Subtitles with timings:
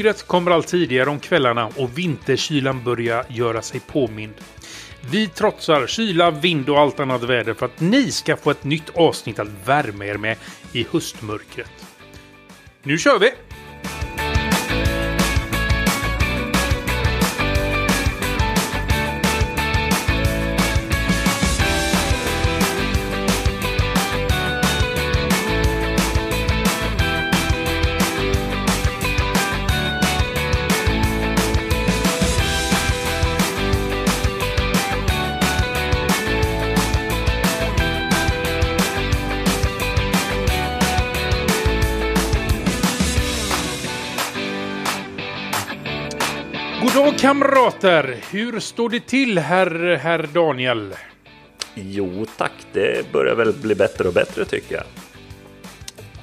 [0.00, 4.34] Mörkret kommer allt tidigare om kvällarna och vinterkylan börjar göra sig påmind.
[5.10, 8.90] Vi trotsar kyla, vind och allt annat väder för att ni ska få ett nytt
[8.94, 10.36] avsnitt att värma er med
[10.72, 11.70] i höstmörkret.
[12.82, 13.30] Nu kör vi!
[47.30, 48.16] Kamrater!
[48.30, 50.94] Hur står det till herr, herr Daniel?
[51.74, 54.84] Jo tack, det börjar väl bli bättre och bättre tycker jag.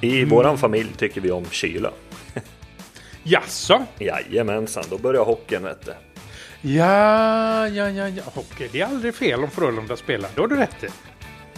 [0.00, 1.90] I våran familj tycker vi om kyla.
[3.22, 3.84] Jaså?
[3.98, 5.92] Jajamensan, då börjar hockeyn vet du.
[6.70, 8.22] Ja, ja, ja, ja.
[8.34, 10.30] Hockey, det är aldrig fel om Frölunda spelar.
[10.34, 10.88] Det har du rätt i.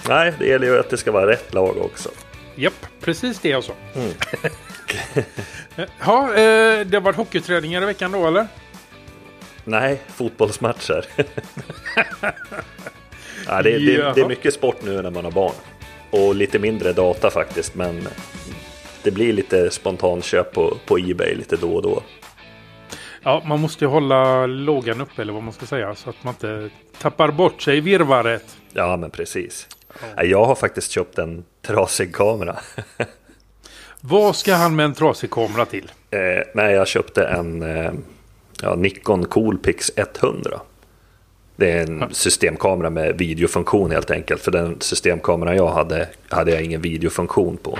[0.09, 2.11] Nej, det gäller ju att det ska vara rätt lag också.
[2.55, 3.73] Japp, precis det jag sa.
[6.01, 8.47] ja, eh, det har varit hockeyträningar i veckan då eller?
[9.65, 11.07] Nej, fotbollsmatcher.
[13.47, 15.55] ja, det, det, det är mycket sport nu när man har barn.
[16.11, 18.09] Och lite mindre data faktiskt, men
[19.03, 22.03] det blir lite spontanköp på, på Ebay lite då och då.
[23.23, 26.35] Ja, man måste ju hålla lågan uppe eller vad man ska säga så att man
[26.35, 28.57] inte tappar bort sig i virvaret.
[28.73, 29.69] Ja, men precis.
[30.17, 32.59] Ja, Jag har faktiskt köpt en trasig kamera.
[34.01, 35.93] Vad ska han med en trasig kamera till?
[36.13, 37.93] Eh, nej, jag köpte en eh,
[38.63, 40.61] ja, Nikon Coolpix 100.
[41.57, 44.43] Det är en systemkamera med videofunktion helt enkelt.
[44.43, 47.79] För den systemkameran jag hade, hade jag ingen videofunktion på.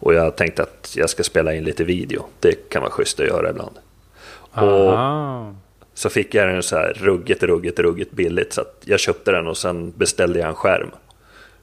[0.00, 2.24] Och jag tänkte att jag ska spela in lite video.
[2.40, 3.78] Det kan vara schysst att göra ibland.
[4.52, 4.98] Och
[5.94, 8.52] så fick jag den så här ruggigt, ruggigt, ruggigt billigt.
[8.52, 10.90] Så att jag köpte den och sen beställde jag en skärm.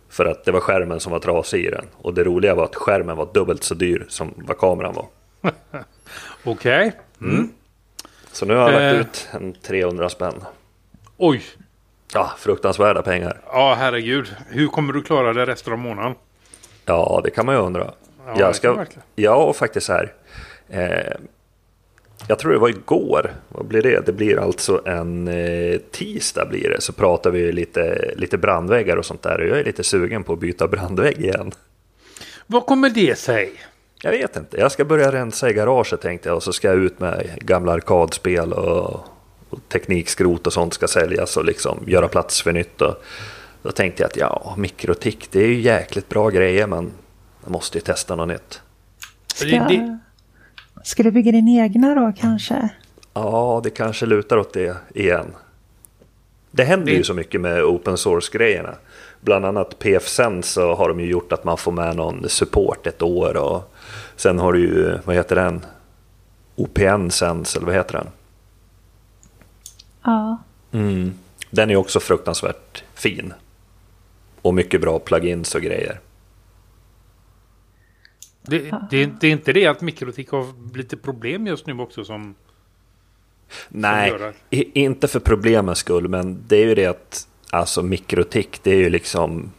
[0.09, 1.85] För att det var skärmen som var trasig i den.
[1.97, 5.05] Och det roliga var att skärmen var dubbelt så dyr som vad kameran var.
[6.43, 6.91] Okej.
[8.37, 8.97] Så nu har jag Eh.
[8.97, 10.33] lagt ut en 300 spänn.
[11.17, 11.41] Oj.
[12.13, 13.41] Ja, fruktansvärda pengar.
[13.51, 14.35] Ja, herregud.
[14.49, 16.15] Hur kommer du klara det resten av månaden?
[16.85, 17.91] Ja, det kan man ju undra.
[18.27, 19.03] Ja, jag ska, man verkligen.
[19.15, 20.13] ja, och faktiskt här.
[20.69, 21.13] Eh,
[22.27, 23.31] jag tror det var igår.
[23.49, 24.05] Vad blir det?
[24.05, 26.81] Det blir alltså en eh, tisdag blir det.
[26.81, 29.41] Så pratar vi lite, lite brandväggar och sånt där.
[29.41, 31.51] Och jag är lite sugen på att byta brandvägg igen.
[32.47, 33.53] Vad kommer det sig?
[34.01, 34.57] Jag vet inte.
[34.57, 36.35] Jag ska börja rensa i garaget tänkte jag.
[36.35, 39.05] Och så ska jag ut med gamla arkadspel och,
[39.49, 41.37] och teknikskrot och sånt ska säljas.
[41.37, 42.81] Och liksom göra plats för nytt.
[42.81, 43.03] Och,
[43.61, 46.67] då tänkte jag att ja, mikrotik det är ju jäkligt bra grejer.
[46.67, 46.91] Men
[47.43, 48.61] jag måste ju testa något nytt.
[49.35, 49.69] Ska,
[50.83, 52.69] Ska, du bygga din egna då kanske?
[53.13, 55.25] Ja, det kanske lutar åt det igen.
[56.51, 58.75] Det händer ju så mycket med open source-grejerna.
[59.21, 63.01] Bland annat PFSense så har de ju gjort att man får med någon support ett
[63.01, 63.37] år.
[63.37, 63.73] Och
[64.17, 65.65] sen har du ju, vad heter den?
[66.55, 68.07] OPN Sense, eller vad heter den?
[70.03, 70.37] Ja.
[71.51, 73.33] Den är också fruktansvärt fin.
[74.41, 75.99] Och mycket bra plugins och grejer.
[78.41, 82.35] det, det, det är inte det att mikrotik har lite problem just nu också som...
[83.69, 88.71] Nej, i- inte för problemens skull, men det är ju det att alltså mikrotik, det
[88.71, 89.51] är ju liksom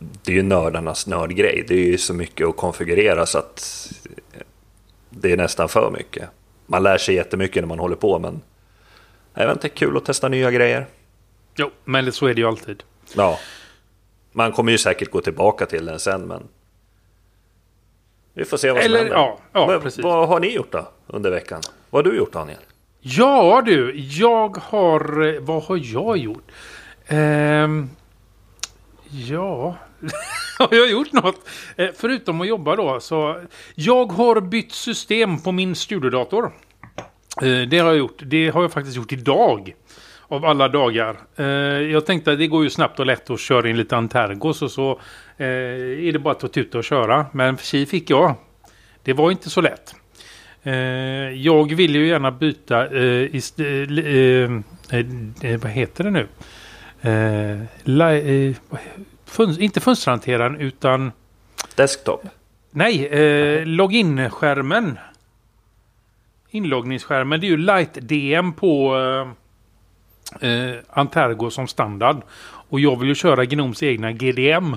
[0.00, 1.64] det är ju nördarnas nördgrej.
[1.68, 3.90] Det är ju så mycket att konfigurera så att
[5.10, 6.28] det är nästan för mycket.
[6.66, 8.40] Man lär sig jättemycket när man håller på, men
[9.34, 10.86] jag vet inte, kul att testa nya grejer.
[11.56, 12.82] Jo, men så är det ju alltid.
[13.16, 13.38] Ja,
[14.32, 16.42] man kommer ju säkert gå tillbaka till den sen, men
[18.34, 19.14] vi får se vad som Eller, händer.
[19.16, 20.04] ja, ja, Men precis.
[20.04, 21.60] Vad har ni gjort då under veckan?
[21.90, 22.58] Vad har du gjort Daniel?
[23.00, 25.34] Ja du, jag har...
[25.34, 26.50] eh, Vad har jag gjort?
[27.06, 27.90] Ehm,
[29.10, 29.76] ja...
[30.58, 31.48] har jag gjort något?
[31.76, 33.40] Eh, förutom att jobba då så...
[33.74, 36.52] Jag har bytt system på min studiodator.
[37.42, 38.22] Eh, det har jag gjort.
[38.26, 39.74] Det har jag faktiskt gjort idag.
[40.28, 41.16] Av alla dagar.
[41.36, 41.44] Eh,
[41.90, 44.70] jag tänkte att det går ju snabbt och lätt att köra in lite Antergos och
[44.70, 44.90] så
[45.36, 45.46] eh,
[46.08, 47.26] är det bara att ta tuta och köra.
[47.32, 48.34] Men tji fick jag.
[49.02, 49.94] Det var inte så lätt.
[50.62, 50.72] Eh,
[51.30, 56.26] jag vill ju gärna byta eh, ist- eh, eh, eh, eh, vad heter det nu?
[57.02, 58.78] Eh, li- eh,
[59.30, 61.12] fun- inte fönsterhanteraren utan
[61.74, 62.22] Desktop?
[62.70, 64.98] nej, eh, login-skärmen.
[66.50, 68.96] Inloggningsskärmen, det är ju Light DM på
[70.40, 72.16] eh, eh, Antergo som standard.
[72.42, 74.76] Och jag vill ju köra Gnoms egna GDM.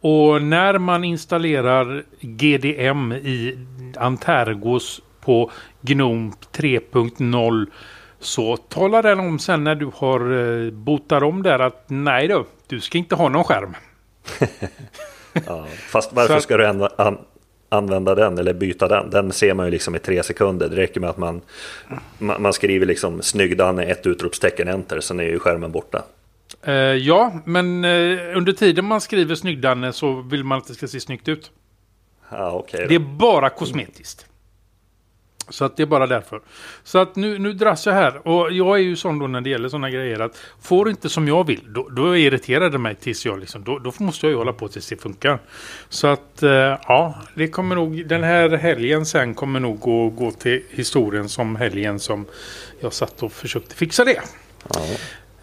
[0.00, 3.58] Och när man installerar GDM i
[3.96, 5.50] Antergos på
[5.80, 7.66] Gnome 3.0
[8.20, 10.20] så talar den om sen när du har
[10.64, 13.74] eh, botat om där att nej då, du ska inte ha någon skärm.
[15.46, 17.18] Ja, fast varför ska du an, an,
[17.68, 19.10] använda den eller byta den?
[19.10, 20.68] Den ser man ju liksom i tre sekunder.
[20.68, 21.40] Det räcker med att man,
[22.18, 26.04] man, man skriver liksom snygg Danne, ett utropstecken, enter, sen är ju skärmen borta.
[26.62, 30.88] Eh, ja, men eh, under tiden man skriver snygg-Danne så vill man att det ska
[30.88, 31.50] se snyggt ut.
[32.30, 32.88] Okej då.
[32.88, 34.26] Det är bara kosmetiskt.
[35.48, 36.40] Så att det är bara därför.
[36.84, 38.28] Så att nu, nu dras jag här.
[38.28, 41.28] Och jag är ju sån då när det gäller sådana grejer att får inte som
[41.28, 44.36] jag vill, då, då irriterar det mig tills jag liksom, då, då måste jag ju
[44.36, 45.38] hålla på tills det funkar.
[45.88, 50.30] Så att eh, ja, det kommer nog, den här helgen sen kommer nog gå, gå
[50.30, 52.26] till historien som helgen som
[52.80, 54.20] jag satt och försökte fixa det.
[54.68, 54.80] Ja.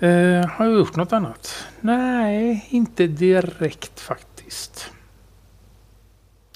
[0.07, 1.65] Eh, har jag gjort något annat?
[1.81, 4.91] Nej, inte direkt faktiskt.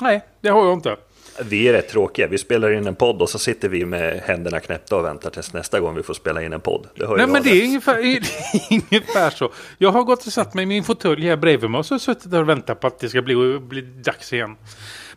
[0.01, 0.95] Nej, det har jag inte.
[1.45, 2.27] Vi är rätt tråkiga.
[2.27, 5.53] Vi spelar in en podd och så sitter vi med händerna knäppta och väntar tills
[5.53, 6.87] nästa gång vi får spela in en podd.
[6.95, 9.51] Det Nej, men det är ungefär, det är ungefär så.
[9.77, 12.31] Jag har gått och satt mig i min fåtölj här bredvid mig och så suttit
[12.31, 14.55] där och väntat på att det ska bli, bli dags igen.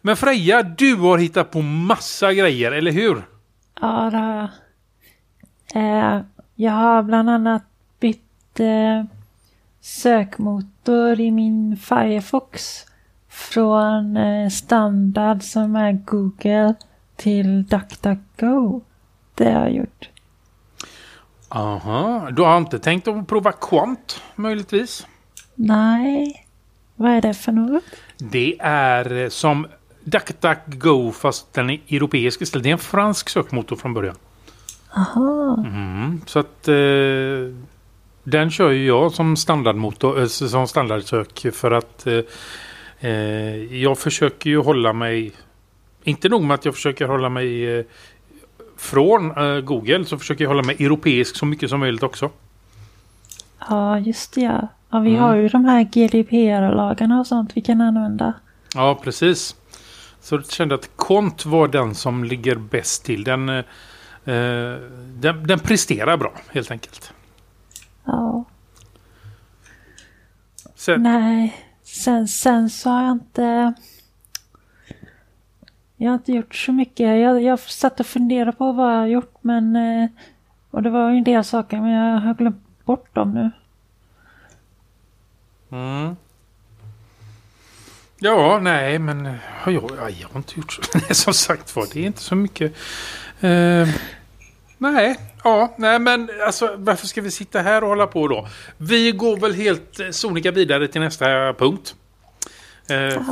[0.02, 3.22] Men Freja, du har hittat på massa grejer, eller hur?
[3.81, 4.50] Ja, det har jag.
[5.75, 6.20] Eh,
[6.55, 7.62] jag har bland annat
[8.00, 9.05] bytt eh,
[9.81, 12.87] sökmotor i min Firefox.
[13.31, 16.75] Från eh, standard som är Google
[17.17, 18.81] till DuckDuckGo.
[19.35, 20.09] Det har jag gjort.
[21.49, 25.06] Aha, du har inte tänkt att prova Quant möjligtvis?
[25.55, 26.47] Nej,
[26.97, 27.85] vad är det för något?
[28.19, 29.67] Det är eh, som
[30.05, 32.62] DuckDuckGo fast den är europeisk istället.
[32.62, 34.17] Det är en fransk sökmotor från början.
[34.97, 36.75] Aha, Mm, så att eh,
[38.25, 42.21] den kör ju jag som standardmotor, eh, som standardsök för att eh,
[43.00, 43.11] eh,
[43.82, 45.32] jag försöker ju hålla mig,
[46.05, 47.85] inte nog med att jag försöker hålla mig eh,
[48.76, 52.31] från eh, Google så försöker jag hålla mig europeisk så mycket som möjligt också.
[53.69, 54.69] ja just det ja.
[54.91, 55.23] ja vi Mm.
[55.23, 58.32] har ju de här GDPR-lagarna och sånt vi kan använda.
[58.75, 59.56] Ja, precis.
[60.20, 63.25] Så jag kände att Kont var den som ligger bäst till.
[63.25, 63.56] Den, eh,
[64.25, 64.79] eh,
[65.14, 67.12] den, den presterar bra helt enkelt.
[68.05, 68.44] Ja.
[70.75, 71.56] Sen, Nej,
[71.93, 73.73] sen, sen så har jag inte...
[75.97, 77.21] Jag har inte gjort så mycket.
[77.21, 79.77] Jag, jag satt och funderade på vad jag har gjort men...
[79.77, 80.09] Eh,
[80.71, 83.51] och det var ju en del saker men jag har glömt bort dem nu.
[85.71, 86.17] Mm.
[88.19, 89.91] Ja, nej, men har jag,
[90.21, 90.83] jag har inte gjort så.
[90.95, 92.73] Nej, Som sagt var, det är inte så mycket.
[93.41, 93.89] Eh,
[94.79, 98.49] nej, ja, nej, men alltså varför ska vi sitta här och hålla på då?
[98.77, 101.95] Vi går väl helt eh, sonika vidare till nästa punkt.
[102.89, 103.23] Eh,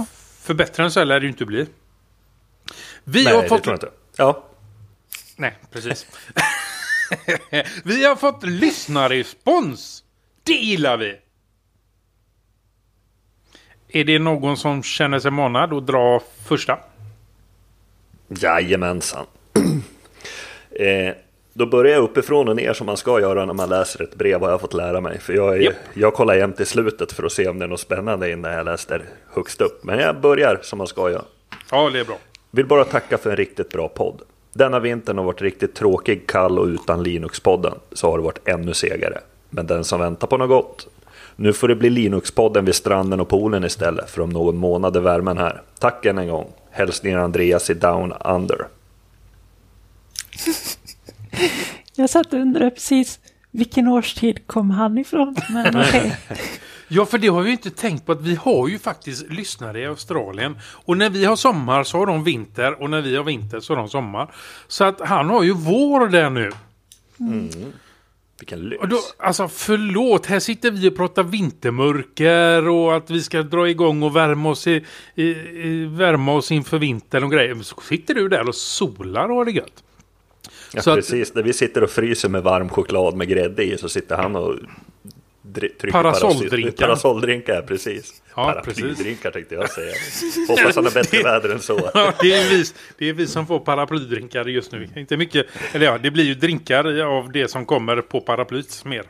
[0.43, 1.67] för bättre än så här lär det ju inte bli.
[3.05, 3.63] Vi Nej, har det fått...
[3.63, 3.97] tror jag inte.
[4.17, 4.45] Ja,
[5.37, 6.07] Nej, precis.
[7.85, 10.05] vi har fått lyssnarrespons.
[10.43, 11.17] Det gillar vi.
[13.88, 16.79] Är det någon som känner sig manad att dra första?
[18.29, 19.27] jajamensan.
[20.71, 21.15] eh,
[21.59, 24.41] då börjar jag uppifrån och ner som man ska göra när man läser ett brev
[24.41, 25.19] har jag fått lära mig.
[25.19, 25.75] För jag, är, Japp.
[25.95, 28.65] jag kollar jämt i slutet för att se om det är något spännande innan jag
[28.65, 29.85] läser högst upp.
[29.85, 31.25] Men jag börjar som man ska göra.
[31.71, 32.19] Ja, det är bra.
[32.50, 34.23] Vill bara tacka för en riktigt bra podd.
[34.53, 38.75] Denna vintern har varit riktigt tråkig, kall och utan Linux-podden så har det varit ännu
[38.75, 39.19] segare.
[39.50, 40.88] Men den som väntar på något gott.
[41.37, 45.00] Nu får det bli Linux-podden vid stranden och poolen istället för om någon månad är
[45.00, 45.62] värmen här.
[45.79, 46.53] Tack än en gång.
[46.71, 48.67] Hälsningar Andreas i Down Under.
[51.95, 55.37] Jag satt och undrade precis vilken årstid kom han ifrån.
[55.50, 56.16] Men okej.
[56.88, 59.87] Ja, för det har vi inte tänkt på att vi har ju faktiskt lyssnare i
[59.87, 60.59] Australien.
[60.62, 63.73] Och när vi har sommar så har de vinter och när vi har vinter så
[63.73, 64.35] har de sommar.
[64.68, 66.50] Så att han har ju vår där nu.
[68.38, 68.83] Vilken lyx.
[68.83, 73.68] Och då, alltså förlåt, här sitter vi och pratar vintermörker och att vi ska dra
[73.68, 77.54] igång och värma oss, i, i, i, värma oss inför vintern och grejer.
[77.54, 79.85] Men så sitter du där och solar och har det gött.
[80.73, 83.79] Ja, så att- precis, när vi sitter och fryser med varm choklad med grädde i
[83.79, 84.55] så sitter han och
[85.55, 86.71] trycker Parasolldrinkar.
[86.71, 88.23] parasoll- Parasolldrinkar, precis.
[88.37, 89.93] Ja, Paraplydrinkar tänkte jag säga.
[90.49, 91.91] Hoppas han har bättre väder än så.
[91.95, 92.65] Ja, det, är vi,
[92.99, 94.89] det är vi som får paraplydrinkar just nu.
[94.97, 99.03] Inte mycket, eller ja, det blir ju drinkar av det som kommer på paraplyt mer.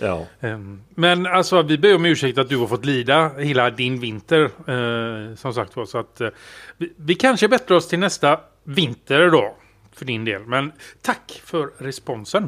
[0.00, 0.26] Ja.
[0.40, 4.42] Ehm, Men alltså vi ber om ursäkt att du har fått lida hela din vinter.
[4.44, 5.86] eh, som sagt var.
[5.86, 6.28] Så att eh,
[6.76, 9.56] vi, vi kanske bättrar oss till nästa vinter då.
[9.98, 10.42] För din del.
[10.46, 12.42] Men tack för responsen.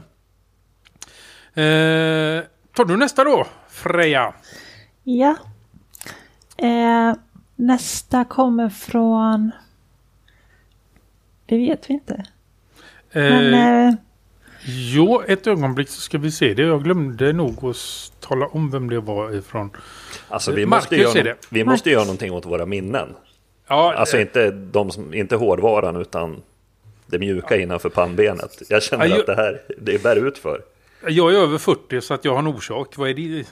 [1.55, 2.43] Eh,
[2.75, 4.35] tar du nästa då, Freja?
[5.05, 5.37] Ja.
[6.57, 7.15] Eh,
[7.57, 9.51] nästa kommer från
[11.47, 12.15] det vet vi inte.
[13.13, 13.95] Eh, Men eh,
[14.67, 16.63] Jo, ett ögonblick så ska vi se det.
[16.63, 19.71] Jag glömde nog att tala om vem det var ifrån.
[20.29, 21.37] Alltså vi Marcus måste, göra, är det.
[21.51, 23.15] vi måste göra någonting åt våra minnen.
[23.69, 26.43] Ja, Alltså eh, inte, de som, inte hårdvaran utan
[27.11, 28.63] det mjuka innanför pannbenet.
[28.69, 30.63] Jag känner Ja, ju- att det här, det bär ut för.
[31.09, 32.97] jag är över 40 så att jag har en orsak.
[32.97, 33.45] Vad är det?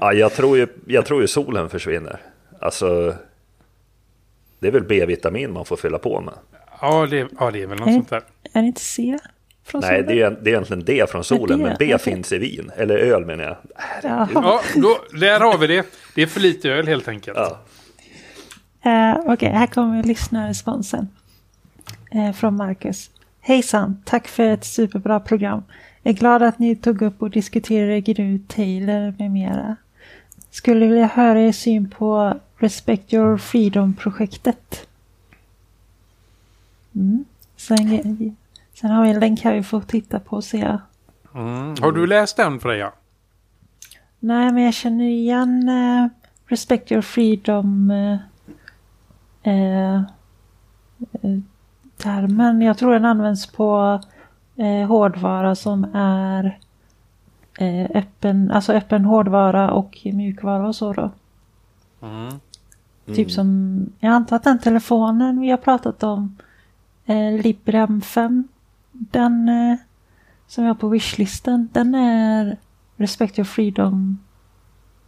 [0.00, 2.20] Ja, jag, tror ju, jag tror ju solen försvinner.
[2.60, 3.14] Alltså,
[4.58, 6.34] det är väl B-vitamin man får fylla på med.
[6.80, 7.94] ja, det, ja, det är väl något Nej.
[7.94, 8.22] sånt där.
[8.52, 9.18] är det inte C?
[9.64, 10.06] Från Nej, solen?
[10.16, 11.64] det är, det är egentligen D från solen, det?
[11.64, 12.70] men B finns i vin.
[12.76, 13.56] Eller öl menar jag.
[14.02, 14.28] Jaha.
[14.34, 15.86] Ja, då, där har vi det.
[16.14, 17.38] Det är för lite öl helt enkelt.
[17.38, 17.60] Ja.
[18.90, 21.08] Eh, Okej, här kommer lyssnarresponsen.
[22.10, 23.10] Eh, från Marcus.
[23.40, 25.62] Hejsan, tack för ett superbra program.
[26.02, 29.76] Är glad att ni tog upp och diskuterade GNU, Taylor med mera.
[30.50, 34.86] Skulle vilja höra er syn på Respect Your Freedom-projektet.
[36.94, 37.24] Mm.
[37.56, 38.36] Sen,
[38.74, 40.78] sen har vi en länk här vi får titta på och se.
[41.34, 41.74] Mm.
[41.80, 42.92] Har du läst den Freja?
[44.18, 46.08] Nej, men jag känner igen eh,
[46.46, 48.18] Respect Your Freedom eh,
[49.54, 50.02] eh,
[52.00, 52.62] termen.
[52.62, 54.00] Jag tror den används på
[54.56, 56.58] eh, hårdvara som är
[57.58, 61.10] eh, öppen, alltså öppen hårdvara och mjukvara och så då.
[62.02, 62.40] Mm.
[63.16, 66.36] Typ som, jag antar att den telefonen vi har pratat om,
[67.06, 68.48] eh, Librem 5,
[68.92, 69.76] den eh,
[70.46, 72.56] som jag har på wishlisten, den är
[72.96, 74.18] Respect Your Freedom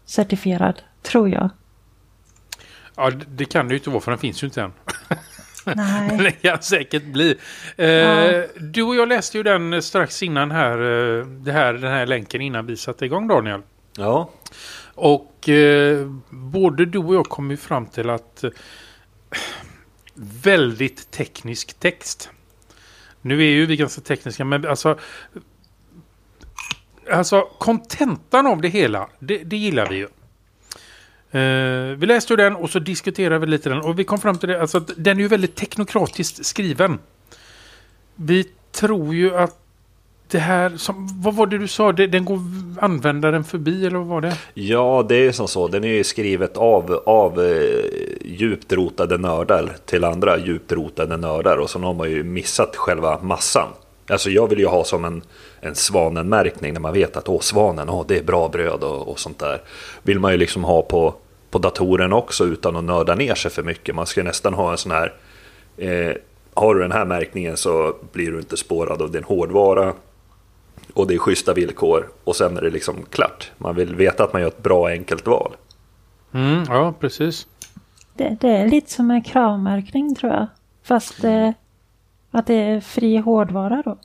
[0.05, 1.51] certifierad, tror jag.
[2.97, 4.73] Ja, det- det kan det ju inte vara för den finns ju inte än.
[5.77, 6.19] Nej.
[6.19, 7.37] det kan säkert bli.
[7.77, 8.45] Eh, Ja.
[8.61, 12.41] Du och jag läste ju den strax innan här, eh, det här, den här länken
[12.41, 13.63] innan vi satte igång Daniel.
[13.97, 14.31] ja,
[14.95, 18.51] Och eh, både du och jag kom ju fram till att eh,
[20.43, 22.31] väldigt teknisk text.
[23.21, 24.99] Nu är ju vi ganska tekniska men alltså
[27.11, 30.09] Alltså kontentan av det hela, det, det gillar vi ju.
[31.33, 34.49] Eh, vi läste den och så diskuterade vi lite den och vi kom fram till
[34.49, 36.99] det, alltså att den är ju väldigt teknokratiskt skriven.
[38.15, 39.59] Vi tror ju att
[40.33, 42.39] det här, som, vad var det du sa, det, den går
[42.81, 44.37] användaren förbi eller vad var det?
[44.55, 45.69] ja, det är ju som så.
[45.69, 47.85] Den är ju skrivet av, av eh,
[48.25, 51.57] djupt rotade nördar till andra djupt rotade nördar.
[51.57, 53.69] Och så har man ju missat själva massan.
[54.09, 55.23] Alltså jag vill ju ha som en,
[55.65, 59.19] en svanenmärkning när man vet att åh, svanen, åh, det är bra bröd och, och
[59.19, 59.61] sånt där.
[60.03, 61.15] Vill man ju liksom ha på,
[61.51, 63.95] på datorn också utan att nörda ner sig för mycket.
[63.95, 65.13] Man ska nästan ha en sån här
[65.77, 66.17] eh,
[66.55, 69.93] har du den här märkningen så blir du inte spårad av din hårdvara.
[70.95, 73.53] Och det är schyssta villkor och sen är det liksom klart.
[73.59, 75.53] Man vill veta att man gör ett bra enkelt val.
[76.33, 77.47] Mm, ja, precis.
[78.15, 80.47] Det, det är lite som en kravmärkning tror jag.
[80.83, 81.51] Fast eh,
[82.31, 83.99] att det är fri hårdvara då.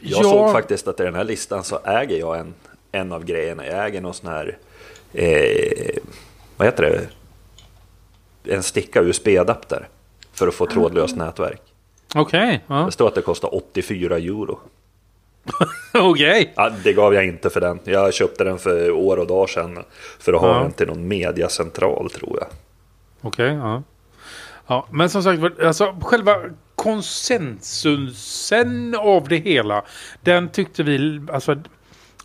[0.00, 2.54] Jag såg faktiskt att i den här listan så äger jag en,
[2.92, 3.66] en av grejerna.
[3.66, 4.58] Jag äger någon sån här,
[5.12, 5.96] eh,
[6.56, 7.06] vad heter det?
[8.54, 9.88] En sticka USB-adapter
[10.32, 11.60] för att få trådlöst nätverk.
[12.14, 12.74] Okej, ja.
[12.74, 14.58] Det står att det kostar 84 euro.
[15.94, 16.52] okej.
[16.56, 17.80] Ja, det gav jag inte för den.
[17.84, 19.84] Jag köpte den för år och dagar sedan
[20.18, 20.62] för att ha Ja.
[20.62, 22.48] den till någon mediacentral tror jag.
[23.20, 23.82] Okej, ja.
[24.66, 26.36] Ja, men som sagt, alltså själva
[26.78, 29.82] konsensusen av det hela,
[30.20, 31.62] den tyckte vi, alltså,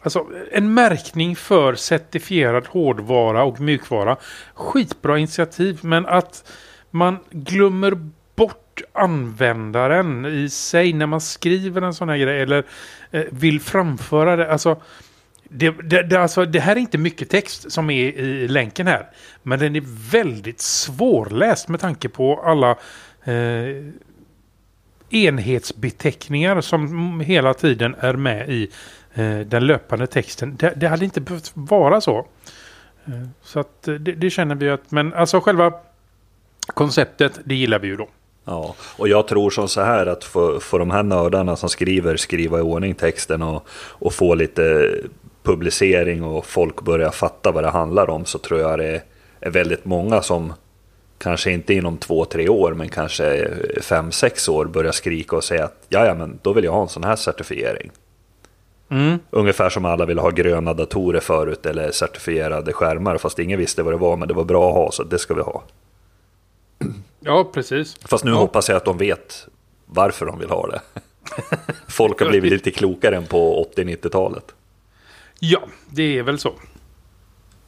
[0.01, 4.17] alltså en märkning för certifierad hårdvara och mjukvara,
[4.53, 6.51] skitbra initiativ, men att
[6.91, 12.65] man glömmer bort användaren i sig när man skriver en sån här grej eller
[13.12, 14.81] eh, vill framföra det, alltså
[15.50, 19.10] det, det, det, alltså, det här är inte mycket text som är i länken här.
[19.43, 22.72] Men den är väldigt svårläst med tanke på alla
[23.24, 23.93] eh,
[25.13, 28.70] enhetsbeteckningar som hela tiden är med i
[29.13, 30.55] eh, den löpande texten.
[30.55, 32.27] Det, det hade inte behövt vara så.
[33.05, 35.74] Eh, så att eh, det, det känner vi att, men alltså själva
[36.67, 38.08] konceptet, det gillar vi ju då.
[38.46, 42.17] Ja, och jag tror som så här att för, för de här nördarna som skriver,
[42.17, 44.96] skriva i ordning texten och, och få lite
[45.43, 49.01] publicering och folk börjar fatta vad det handlar om så tror jag det
[49.39, 50.53] är väldigt många som
[51.23, 53.51] kanske inte inom två, tre år men kanske
[53.81, 56.81] fem, sex år börjar skrika och säga att ja, ja, men då vill jag ha
[56.81, 57.91] en sån här certifiering.
[58.89, 59.19] Mm.
[59.29, 63.93] Ungefär som alla ville ha gröna datorer förut eller certifierade skärmar fast ingen visste vad
[63.93, 65.63] det var men det var bra att ha så det ska vi ha.
[67.19, 67.95] Ja, precis.
[68.05, 68.37] Fast nu Ja.
[68.37, 69.47] hoppas jag att de vet
[69.85, 70.81] varför de vill ha det.
[71.87, 74.45] Folk har blivit lite klokare än på 80-90-talet.
[75.39, 76.53] Ja, det är väl så.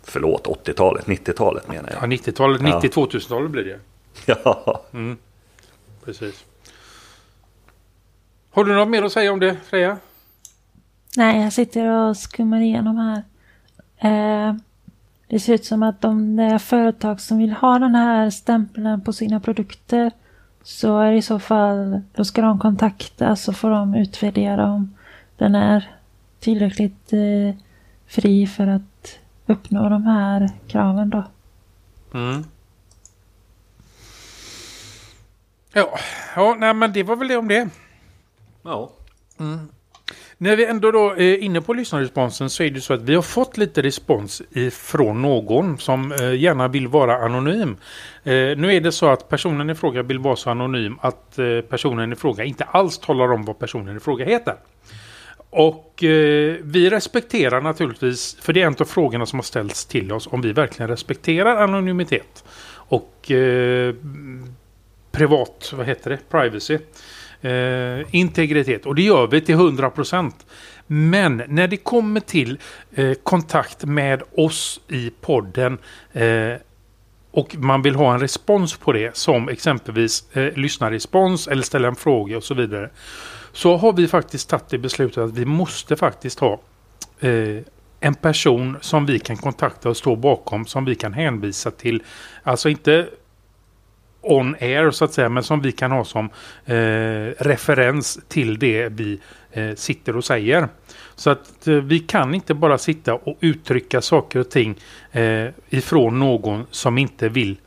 [0.07, 2.11] Förlåt, 80-talet, 90-talet menar Ja, jag.
[2.11, 2.79] 90-talet, Ja.
[2.81, 3.79] 90-2000-talet blir det.
[4.25, 4.81] Ja,
[6.05, 6.45] precis.
[8.51, 9.97] Har du något mer att säga om det, Freja?
[11.17, 13.23] Nej, jag sitter och skummar igenom här.
[13.97, 14.55] Eh,
[15.27, 19.01] det ser ut som att om det är företag som vill ha den här stämpeln
[19.01, 20.11] på sina produkter
[20.63, 24.95] så är det i så fall, då ska de kontakta så får de utvärdera om
[25.37, 25.89] den är
[26.39, 27.55] tillräckligt eh,
[28.07, 28.81] fri för att
[29.45, 31.23] uppnå de här kraven då.
[32.13, 32.43] Mm.
[35.73, 35.99] Ja,
[36.35, 37.69] ja nej, men det var väl det om det.
[38.63, 38.91] Ja.
[40.37, 43.21] När vi ändå då är inne på lyssnarresponsen så är det så att vi har
[43.21, 47.77] fått lite respons ifrån någon som eh, gärna vill vara anonym.
[48.23, 51.61] Eh, nu är det så att personen i fråga vill vara så anonym att eh,
[51.69, 54.55] personen i fråga inte alls talar om vad personen i fråga heter.
[55.49, 60.11] Och eh, vi respekterar naturligtvis, för det är en av frågorna som har ställts till
[60.11, 62.43] oss, om vi verkligen respekterar anonymitet.
[62.87, 63.95] Och eh,
[65.11, 66.77] privat, vad heter det, privacy.
[67.41, 68.85] Eh, integritet.
[68.85, 70.45] Och det gör vi till 100 procent.
[70.87, 72.59] Men när det kommer till
[72.95, 75.77] eh, kontakt med oss i podden
[76.13, 76.53] eh,
[77.31, 81.95] och man vill ha en respons på det som exempelvis eh, lyssnarrespons eller ställa en
[81.95, 82.89] fråga och så vidare.
[83.55, 86.59] Så har vi faktiskt tagit det beslutet att vi måste faktiskt ha
[87.19, 87.57] eh,
[87.99, 92.03] en person som vi kan kontakta och stå bakom som vi kan hänvisa till.
[92.43, 93.07] Alltså inte
[94.21, 96.29] on air så att säga men som vi kan ha som
[96.65, 99.19] eh, referens till det vi
[99.51, 100.67] eh, sitter och säger.
[101.15, 104.75] Så att eh, vi kan inte bara sitta och uttrycka saker och ting
[105.11, 107.57] eh, ifrån någon som inte vill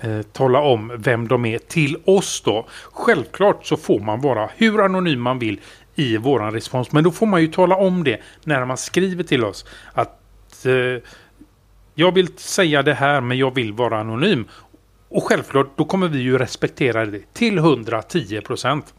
[0.00, 2.66] eh, tala om vem de är till oss då.
[2.92, 5.60] Självklart så får man vara hur anonym man vill
[5.94, 6.92] i våran respons.
[6.92, 9.64] Men då får man ju tala om det när man skriver till oss.
[9.92, 11.02] Att eh,
[11.94, 14.44] jag vill säga det här men jag vill vara anonym.
[15.08, 18.94] Och självklart då kommer vi ju respektera det till 110 procent.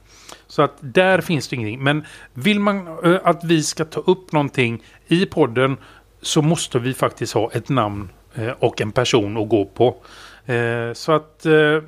[0.47, 1.83] Så att där finns det ingenting.
[1.83, 5.77] Men vill man eh, att vi ska ta upp någonting i podden
[6.21, 9.95] så måste vi faktiskt ha ett namn eh, och en person att gå på.
[10.55, 11.45] Eh, så att...
[11.45, 11.81] Eh,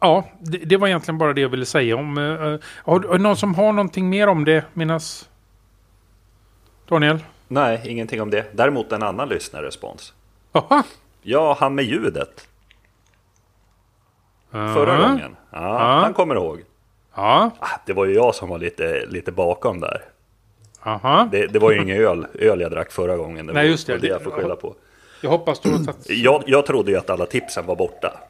[0.00, 2.18] ja, det, det var egentligen bara det jag ville säga om...
[2.18, 5.28] Eh, eh, har, någon som har någonting mer om det, minnas...
[6.88, 7.18] Daniel?
[7.48, 8.46] Nej, ingenting om det.
[8.56, 10.14] Däremot en annan lyssnarrespons.
[10.52, 10.82] Jaha!
[11.22, 12.48] Ja, han med ljudet.
[14.50, 15.08] Förra Ja.
[15.08, 15.36] gången.
[15.50, 16.00] Ja, Ja.
[16.02, 16.62] han kommer ihåg.
[17.14, 20.02] Ja, Ah, Det var ju jag som var lite, lite bakom där.
[20.82, 21.28] aha.
[21.32, 23.46] Det, det var ju ingen öl, öl jag drack förra gången.
[23.46, 23.92] Det Nej, var, just det.
[23.92, 24.74] var det jag får skylla på.
[25.24, 26.10] Jag hoppas du har tagit...
[26.10, 28.20] Jag, jag trodde ju att alla tipsen var borta.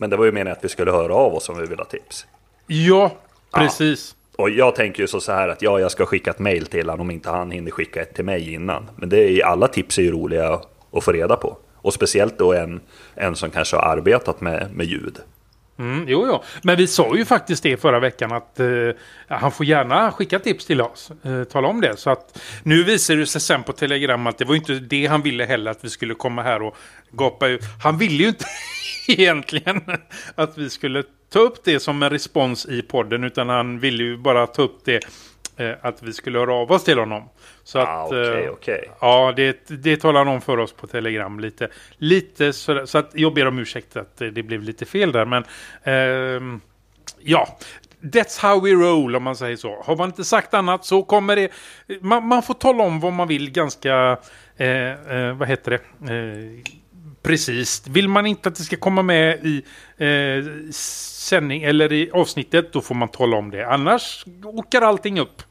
[0.00, 1.84] Men det var ju meningen att vi skulle höra av oss om vi vill ha
[1.84, 2.26] tips.
[2.66, 3.10] Ja,
[3.54, 4.16] precis.
[4.36, 6.88] Och jag tänker ju så så här att ja, jag ska skicka ett mail till
[6.88, 8.90] honom om inte han hinner skicka ett till mig innan.
[8.96, 10.60] Men det är, alla tips är ju roliga
[10.92, 11.56] att få reda på.
[11.74, 12.80] Och speciellt då en,
[13.14, 15.18] en som kanske har arbetat med, med ljud.
[15.80, 16.42] Mm, jo, jo.
[16.62, 18.66] Men vi sa ju faktiskt det förra veckan att eh,
[19.28, 21.12] han får gärna skicka tips till oss.
[21.22, 21.96] Eh, tala om det.
[21.96, 25.22] Så att nu visar det sig sen på Telegram att det var inte det han
[25.22, 26.76] ville heller att vi skulle komma här och
[27.10, 27.60] gapa ut.
[27.82, 28.44] Han ville ju inte
[29.08, 29.82] egentligen
[30.34, 34.16] att vi skulle ta upp det som en respons i podden utan han ville ju
[34.16, 35.04] bara ta upp det
[35.56, 37.28] eh, att vi skulle höra av oss till honom.
[37.70, 38.90] Så Ah, att, eh, okej.
[39.00, 41.68] Ja, det, det talar om för oss på Telegram lite.
[41.96, 45.24] Lite så, så att jag ber om ursäkt att det blev lite fel där.
[45.24, 45.44] Men
[45.84, 46.60] ehm,
[47.20, 47.58] ja,
[48.00, 49.82] that's how we roll om man säger så.
[49.82, 51.50] Har man inte sagt annat så kommer det...
[52.00, 54.18] Man, man får tala om vad man vill ganska...
[54.56, 56.14] Eh, eh, vad heter det?
[56.14, 56.72] Eh,
[57.22, 57.86] precis.
[57.88, 59.62] Vill man inte att det ska komma med i
[60.04, 63.66] eh, sändning eller i avsnittet då får man tala om det.
[63.66, 65.42] Annars åker allting upp.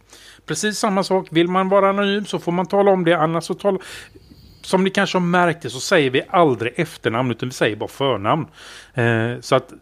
[0.50, 1.28] Precis samma sak.
[1.32, 3.14] Vill man vara anonym så får man tala om det.
[3.14, 3.80] Annars så tala...
[4.62, 7.90] Som ni kanske har märkt det så säger vi aldrig efternamn utan vi säger bara
[7.90, 8.48] förnamn.
[8.94, 9.74] Eh, så att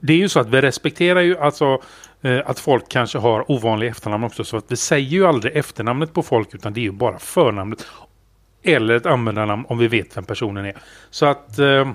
[0.00, 1.82] det är ju så att vi respekterar ju alltså
[2.22, 4.44] eh, att folk kanske har ovanliga efternamn också.
[4.44, 7.86] Så att vi säger ju aldrig efternamnet på folk utan det är ju bara förnamnet.
[8.62, 10.76] Eller ett användarnamn om vi vet vem personen är.
[11.10, 11.88] Så att eh,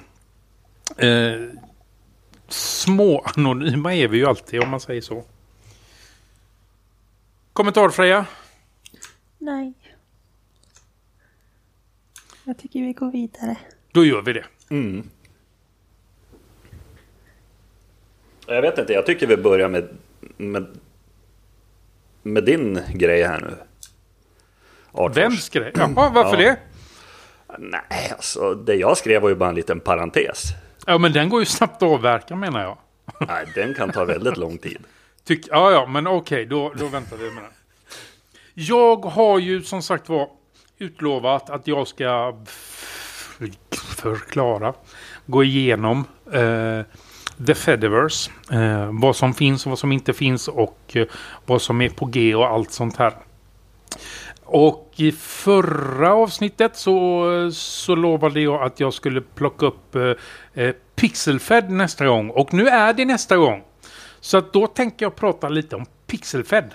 [0.98, 1.42] eh,
[2.50, 5.24] små anonyma är vi ju alltid om man säger så.
[7.58, 8.26] Kommentar Freja?
[9.38, 9.74] Nej.
[12.44, 13.58] Jag tycker vi går vidare.
[13.92, 14.46] Då gör vi det.
[18.48, 19.90] Jag vet inte, jag tycker vi börjar med,
[20.38, 20.68] med,
[22.24, 23.58] med din grej här nu.
[24.92, 25.18] Artfors.
[25.18, 25.72] Vems grej?
[25.76, 26.50] Jaha, varför Ja.
[26.50, 26.60] det?
[27.58, 30.44] Nej, alltså det jag skrev var ju bara en liten parentes.
[30.86, 32.78] Ja, men den går ju snabbt att avverka menar jag.
[33.28, 34.80] Nej, den kan ta väldigt lång tid.
[35.28, 37.52] Tyck, ja, ja, men okej, då, då väntar vi med den.
[38.54, 40.30] Jag har ju som sagt var
[40.78, 42.36] utlovat att jag ska
[43.98, 44.74] förklara,
[45.26, 46.82] gå igenom eh,
[47.46, 48.32] The Fediverse.
[48.52, 51.08] Eh, vad som finns och vad som inte finns och eh,
[51.46, 53.14] vad som är på G och allt sånt här.
[54.44, 60.12] Och i förra avsnittet så, så lovade jag att jag skulle plocka upp eh,
[60.54, 62.30] eh Pixelfed nästa gång.
[62.30, 63.64] Och nu är det nästa gång.
[64.28, 66.74] Så att då tänker jag prata lite om Pixelfed.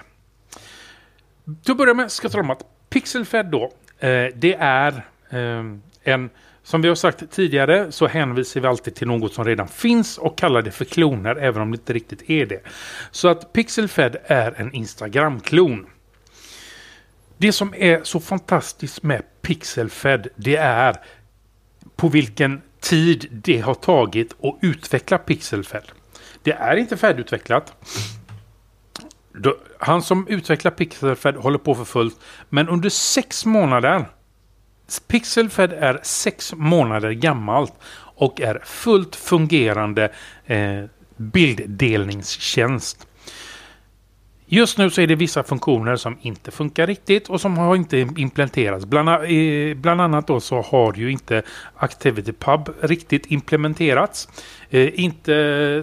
[1.62, 3.64] Till att börja med ska jag tala om att Pixelfed då,
[3.98, 5.64] eh, det är eh,
[6.02, 6.30] en
[6.62, 10.38] som vi har sagt tidigare så hänvisar vi alltid till något som redan finns och
[10.38, 12.60] kallar det för kloner även om det inte riktigt är det.
[13.10, 15.86] Så att Pixelfed är en Instagram-klon.
[17.36, 20.96] Det som är så fantastiskt med Pixelfed det är
[21.96, 25.92] på vilken tid det har tagit att utveckla Pixelfed.
[26.42, 27.72] Det är inte färdigutvecklat.
[29.78, 32.20] Han som utvecklar Pixelfed håller på för fullt.
[32.48, 34.04] Men under sex månader
[35.08, 37.72] Pixelfed är sex månader gammalt
[38.16, 40.12] och är fullt fungerande
[40.46, 40.84] eh,
[41.16, 43.06] bilddelningstjänst.
[44.46, 47.98] Just nu så är det vissa funktioner som inte funkar riktigt och som har inte
[47.98, 48.86] implementerats.
[48.86, 51.42] Bland, eh, bland annat då så har ju inte
[51.76, 54.28] ActivityPub riktigt implementerats.
[54.70, 55.82] Eh, inte,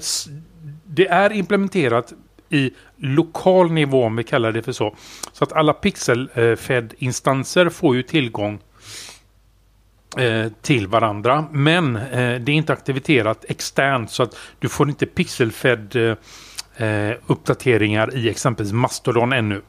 [0.91, 2.13] det är implementerat
[2.49, 4.95] i lokal nivå om vi kallar det för så.
[5.33, 8.59] Så att alla Pixelfed-instanser får ju tillgång
[10.17, 11.45] eh, till varandra.
[11.51, 16.15] Men eh, det är inte aktiviterat externt så att du får inte pixelfed eh,
[16.77, 19.61] eh uppdateringar i exempelvis Mastodon ännu.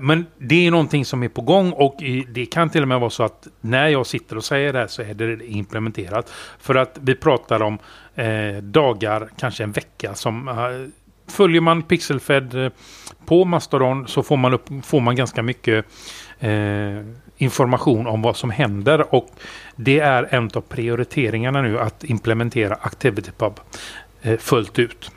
[0.00, 1.96] Men det är någonting som är på gång och
[2.28, 4.86] det kan till och med vara så att när jag sitter och säger det här
[4.86, 6.32] så är det implementerat.
[6.58, 7.78] För att vi pratar om
[8.18, 10.54] Eh, dagar, kanske en vecka som eh,
[11.30, 12.72] Följer man Pixelfed eh,
[13.26, 15.84] på Mastodon så får man, upp, får man ganska mycket
[16.40, 17.00] eh,
[17.36, 19.30] information om vad som händer och
[19.76, 23.60] det är en av prioriteringarna nu att implementera ActivityPub
[24.22, 25.10] eh, fullt ut.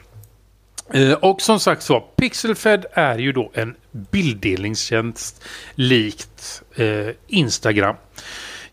[1.20, 5.44] Och som sagt så, Pixelfed är ju då en bilddelningstjänst
[5.76, 7.96] likt eh, Instagram.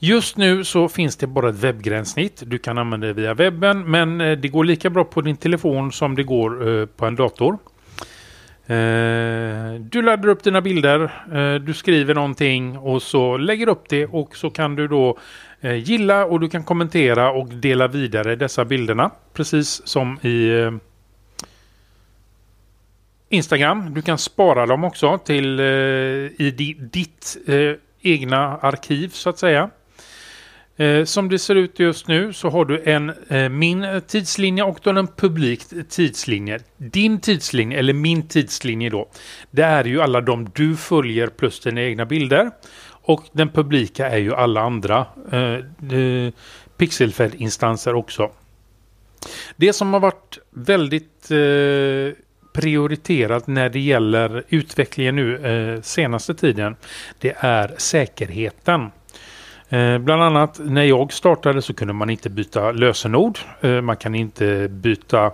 [0.00, 2.42] Just nu så finns det bara ett webbgränssnitt.
[2.46, 5.92] Du kan använda det via webben men eh, det går lika bra på din telefon
[5.92, 7.58] som det går eh, på en dator.
[8.66, 11.10] Eh, du laddar upp dina bilder,
[11.58, 15.18] du skriver någonting och så lägger upp det och så kan du då
[15.62, 19.10] gilla och du kan kommentera och dela vidare dessa bilderna.
[19.32, 20.70] Precis som i
[23.28, 23.94] Instagram.
[23.94, 27.36] Du kan spara dem också till i ditt
[28.02, 29.70] egna arkiv så att säga.
[30.78, 34.78] Eh, som det ser ut just nu så har du en eh, min tidslinje och
[34.82, 36.58] då en publik tidslinje.
[36.76, 39.08] Din tidslinje, eller min tidslinje då,
[39.50, 42.50] det är ju alla de du följer plus dina egna bilder.
[43.08, 45.54] Och den publika är ju alla andra eh,
[45.98, 46.32] eh
[46.76, 48.30] Pixelfed-instanser också.
[49.56, 52.18] Det som har varit väldigt eh,
[52.52, 56.76] prioriterat när det gäller utvecklingen nu eh, senaste tiden,
[57.18, 58.90] det är säkerheten.
[59.68, 63.38] Eh, bland annat när jag startade så kunde man inte byta lösenord.
[63.60, 65.32] Eh, man kan inte byta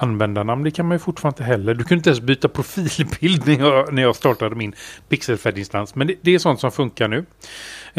[0.00, 0.64] användarnamn.
[0.64, 1.74] Det kan man ju fortfarande inte heller.
[1.74, 4.74] Du kunde inte ens byta profilbild när jag, när jag startade min
[5.08, 5.94] Pixelfed-instans.
[5.94, 7.18] Men det, det, är sånt som funkar nu.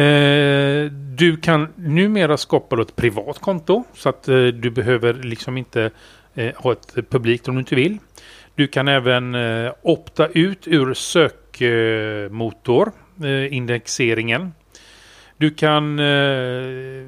[0.04, 3.84] Eh, du kan numera skapa ett privat konto.
[3.94, 5.92] Så att eh, du behöver liksom inte
[6.36, 7.98] eh, ha ett publikt om du inte vill.
[8.56, 12.92] Du kan även eh, opta ut ur sökmotor,
[13.50, 14.52] indexeringen.
[15.42, 17.08] Du kan eh,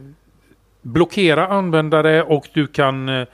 [0.82, 3.28] blockera användare och du kan eh,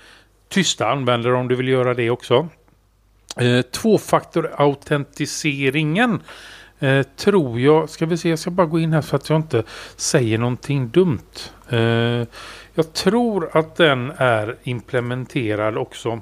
[0.49, 2.47] tysta användare om du vill göra det också.
[3.37, 6.21] Eh, Tvåfaktorautentiseringen
[6.79, 9.39] eh, tror jag, ska vi se, jag ska bara gå in här så att jag
[9.39, 9.63] inte
[9.95, 11.51] säger någonting dumt.
[11.69, 12.25] Eh,
[12.73, 16.21] jag tror att den är implementerad också.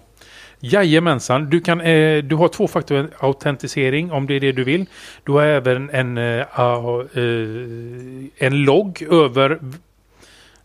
[0.59, 4.85] Jajamensan, du, kan, eh, du har tvåfaktorautentisering om det är det du vill.
[5.23, 7.17] Du har även en, eh, eh,
[8.37, 9.59] en logg över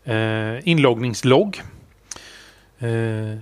[0.03, 1.61] eh, inloggningslogg.
[2.79, 3.37] Eh,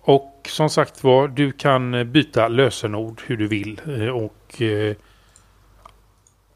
[0.00, 3.80] och som sagt var, du kan byta lösenord hur du vill.
[3.86, 4.96] Eh, och eh,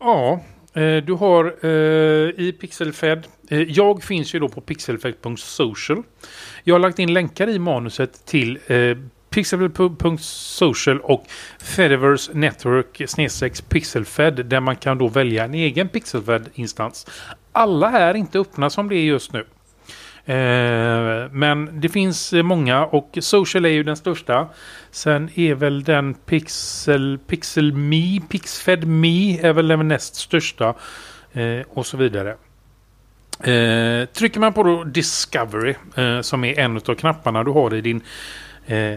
[0.00, 0.40] ja,
[0.74, 3.26] eh, du har eh, i Pixelfed.
[3.50, 6.02] Eh, jag finns ju då på pixelfed.social.
[6.64, 8.58] Jag har lagt in länkar i manuset till
[9.36, 11.24] pixel.social och
[11.58, 17.06] Fediverse Network snedstreck pixelfed där man kan då välja en egen pixelfed-instans.
[17.52, 19.46] Alla är inte öppna som det är just nu.
[20.24, 24.48] Eh, men det finns många och Social är ju den största.
[24.90, 30.74] Sen är väl den Pixel, Pixel Me, Pixfed Me är väl den näst största.
[31.32, 32.36] Eh, och så vidare.
[33.40, 37.80] Eh, trycker man på då Discovery eh, som är en av knapparna du har i
[37.80, 38.00] din
[38.66, 38.94] eh,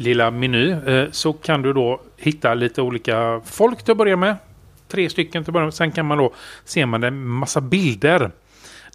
[0.00, 4.36] lilla meny eh, så kan du då hitta lite olika folk till att börja med.
[4.88, 5.74] Tre stycken till att börja med.
[5.74, 6.32] Sen kan man då
[6.64, 8.30] se man en massa bilder.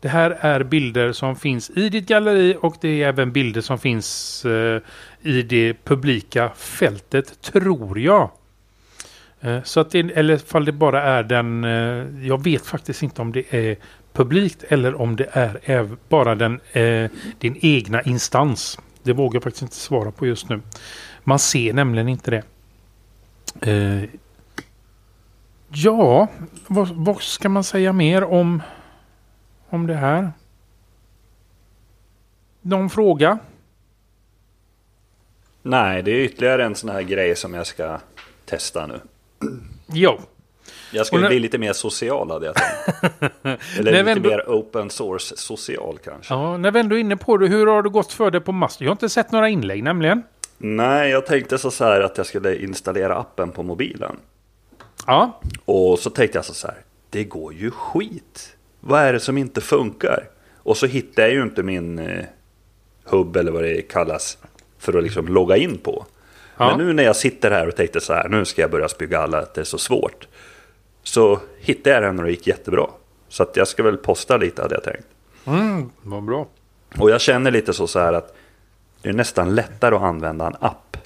[0.02, 3.80] Det här är bilder som finns i ditt galleri och det är även bilder som
[3.80, 4.82] finns eh,
[5.22, 8.30] i det publika fältet, tror jag.
[9.42, 11.64] Eh, så att det, eller fall det bara är den,
[12.24, 13.78] jag vet faktiskt inte om det är
[14.14, 16.60] publikt eller om det är, bara den,
[17.40, 18.80] din egna instans.
[19.06, 20.62] Det vågar jag faktiskt inte svara på just nu.
[21.24, 22.44] Man ser nämligen inte det.
[23.72, 24.10] Eh,
[25.70, 26.28] ja,
[26.68, 28.62] vad, vad, ska man säga mer om,
[29.70, 30.32] om det här?
[32.62, 33.40] Någon fråga?
[35.62, 38.00] Nej, det är ytterligare en sån här grej som jag ska
[38.46, 39.02] testa nu.
[39.88, 40.20] Ja.
[40.96, 41.30] Jag skulle när...
[41.30, 43.34] bli lite mer social hade jag tänkt.
[43.80, 44.30] Eller lite ändå...
[44.30, 46.34] mer open source social kanske.
[46.34, 48.52] Ja, när vi ändå är inne på det, hur har det gått för dig på
[48.52, 48.86] Master?
[48.86, 50.24] Jag har inte sett några inlägg nämligen.
[50.58, 54.16] Nej, jag tänkte så här att jag skulle installera appen på mobilen.
[55.08, 55.40] Ja.
[55.66, 56.78] Och så tänkte jag så här,
[57.10, 58.56] det går ju skit.
[58.80, 60.30] Vad är det som inte funkar?
[60.58, 62.26] Och så hittar jag ju inte min eh,
[63.04, 64.38] hubb eller vad det kallas
[64.80, 66.06] för att liksom logga in på.
[66.58, 66.70] Ja.
[66.78, 69.20] Men nu när jag sitter här och tänkte så här, nu ska jag börja spygga
[69.20, 70.28] alla att det är så svårt.
[71.06, 72.88] Så hittade jag den och det gick jättebra.
[73.28, 75.08] Så att jag ska väl posta lite hade jag tänkt.
[75.46, 76.48] Mm, vad bra.
[77.00, 78.36] Och jag känner lite så, så här att
[79.02, 80.98] det är nästan lättare att använda en app.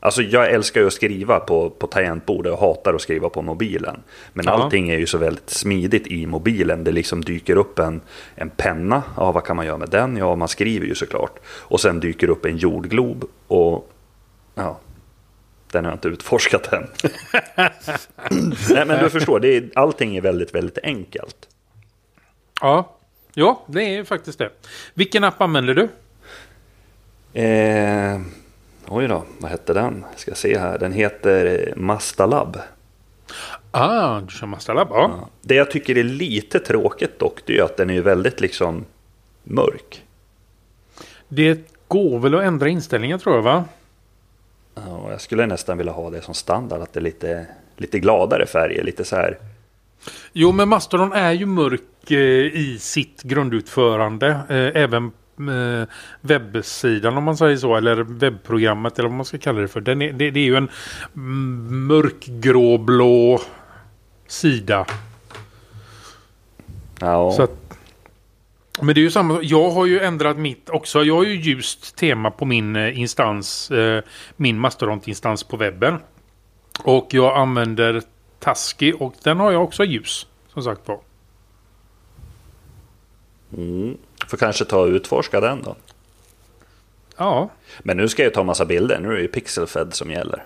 [0.00, 4.02] Alltså jag älskar ju att skriva på, på tangentbordet och hatar att skriva på mobilen.
[4.32, 4.52] Men ja.
[4.52, 6.84] allting är ju så väldigt smidigt i mobilen.
[6.84, 8.00] Det liksom dyker upp en,
[8.34, 9.02] en penna.
[9.16, 10.16] Ja, vad kan man göra med den?
[10.16, 11.38] Ja, man skriver ju såklart.
[11.46, 13.24] Och sen dyker upp en jordglob.
[13.46, 13.90] Och
[14.54, 14.78] ja,
[15.72, 16.86] den har jag inte utforskat än.
[18.70, 21.48] Nej, men du förstår, det är, allting är väldigt, väldigt enkelt.
[22.60, 22.96] Ja,
[23.34, 24.50] ja, det är faktiskt det.
[24.94, 25.88] Vilken app använder du?
[27.40, 28.20] Eh,
[28.88, 30.04] oj då, vad hette den?
[30.16, 30.78] Ska se här.
[30.78, 32.58] Den heter Mastalab.
[33.70, 35.10] Ah, du kör Mastalab, ja.
[35.20, 35.28] ja.
[35.42, 38.84] Det jag tycker är lite tråkigt dock, det är att den är väldigt liksom
[39.42, 40.04] mörk.
[41.28, 43.64] Det går väl att ändra inställningar tror jag va?
[44.74, 48.46] Ja, jag skulle nästan vilja ha det som standard, att det är lite, lite gladare
[48.46, 49.38] färger, lite så här.
[50.32, 52.16] Jo, men Mastodon är ju mörk eh,
[52.56, 54.28] i sitt grundutförande.
[54.28, 55.88] Eh, även eh,
[56.20, 59.80] webbsidan om man säger så, eller webbprogrammet eller vad man ska kalla det för.
[59.80, 60.70] Den är, det, det är ju en
[61.86, 63.40] mörkgråblå
[64.26, 64.86] sida.
[67.00, 67.32] Ja.
[67.32, 67.59] Så att,
[68.82, 69.42] men det är ju samma.
[69.42, 71.04] Jag har ju ändrat mitt också.
[71.04, 73.70] Jag har ju ljust tema på min eh, instans.
[73.70, 74.02] Eh,
[74.36, 75.98] min Mastodont-instans på webben.
[76.84, 78.02] Och jag använder
[78.38, 80.26] Tasky och den har jag också ljus.
[80.52, 81.00] Som sagt var.
[83.56, 83.96] Mm.
[84.28, 85.76] Får kanske ta och utforska den då.
[87.16, 87.50] Ja.
[87.78, 88.98] Men nu ska jag ta massa bilder.
[89.00, 90.44] Nu är det ju Pixelfed som gäller.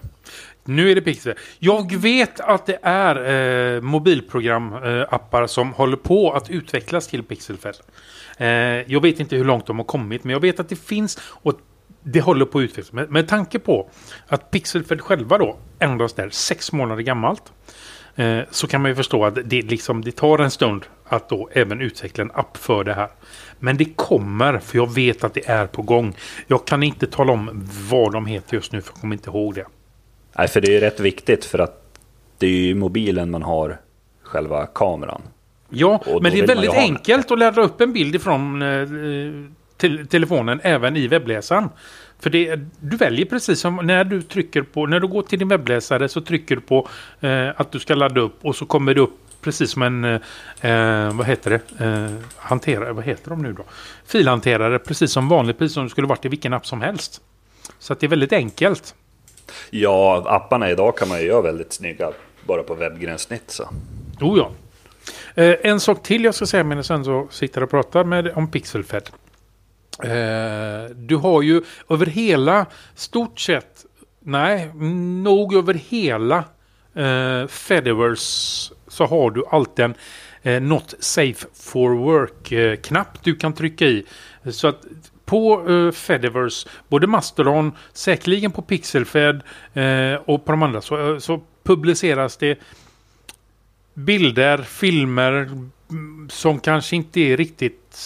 [0.65, 1.35] Nu är det Pixel.
[1.59, 7.75] Jag vet att det är eh, mobilprogramappar eh, som håller på att utvecklas till Pixelfed.
[8.39, 8.47] Eh,
[8.93, 11.61] jag vet inte hur långt de har kommit, men jag vet att det finns och
[12.03, 12.93] det håller på att utvecklas.
[12.93, 13.91] Med, med tanke på
[14.27, 17.53] att Pixelfed själva då endast är sex månader gammalt.
[18.17, 21.49] Eh, så kan man ju förstå att det, liksom, det tar en stund att då
[21.53, 23.09] även utveckla en app för det här.
[23.59, 26.17] Men det kommer, för jag vet att det är på gång.
[26.47, 29.55] Jag kan inte tala om vad de heter just nu, för jag kommer inte ihåg
[29.55, 29.67] det.
[30.39, 31.99] Nej, för det är ju rätt viktigt för att
[32.39, 33.81] det är ju mobilen man har
[34.23, 35.23] själva kameran.
[35.69, 38.89] Ja, men det är väldigt enkelt att ladda upp en bild ifrån eh,
[39.77, 41.69] te telefonen även i webbläsaren.
[42.21, 45.49] För det, du väljer precis som när du trycker på, när du går till din
[45.49, 46.89] webbläsare så trycker du på
[47.21, 51.15] eh, att du ska ladda upp och så kommer det upp precis som en, eh,
[51.17, 53.65] vad heter det, eh, hanterare, vad heter de nu då?
[54.07, 57.21] Filhanterare, precis som vanligt, precis som det skulle varit i vilken app som helst.
[57.79, 58.95] Så att det är väldigt enkelt.
[59.71, 62.13] Ja, apparna idag kan man ju göra väldigt snygga
[62.47, 63.65] bara på webbgränssnitt så.
[64.21, 64.51] Oh ja.
[65.35, 68.51] Eh, en sak till jag ska säga medan sen så sitter och pratar med, om
[68.51, 69.11] Pixelfed.
[70.03, 73.85] Eh, du har ju över hela, stort sett,
[74.21, 74.75] nej,
[75.23, 76.45] nog över hela
[76.95, 79.95] eh, Fediverse så har du alltid en
[80.43, 84.07] eh, Not Safe for Work-knapp eh, du kan trycka i.
[84.51, 84.81] Så att
[85.25, 89.43] på eh, Fediverse, både Mastodon, säkerligen på Pixelfed
[89.75, 92.59] eh, och på de andra så, eh, så publiceras det
[93.95, 95.51] bilder, filmer
[96.29, 97.99] som kanske inte är riktigt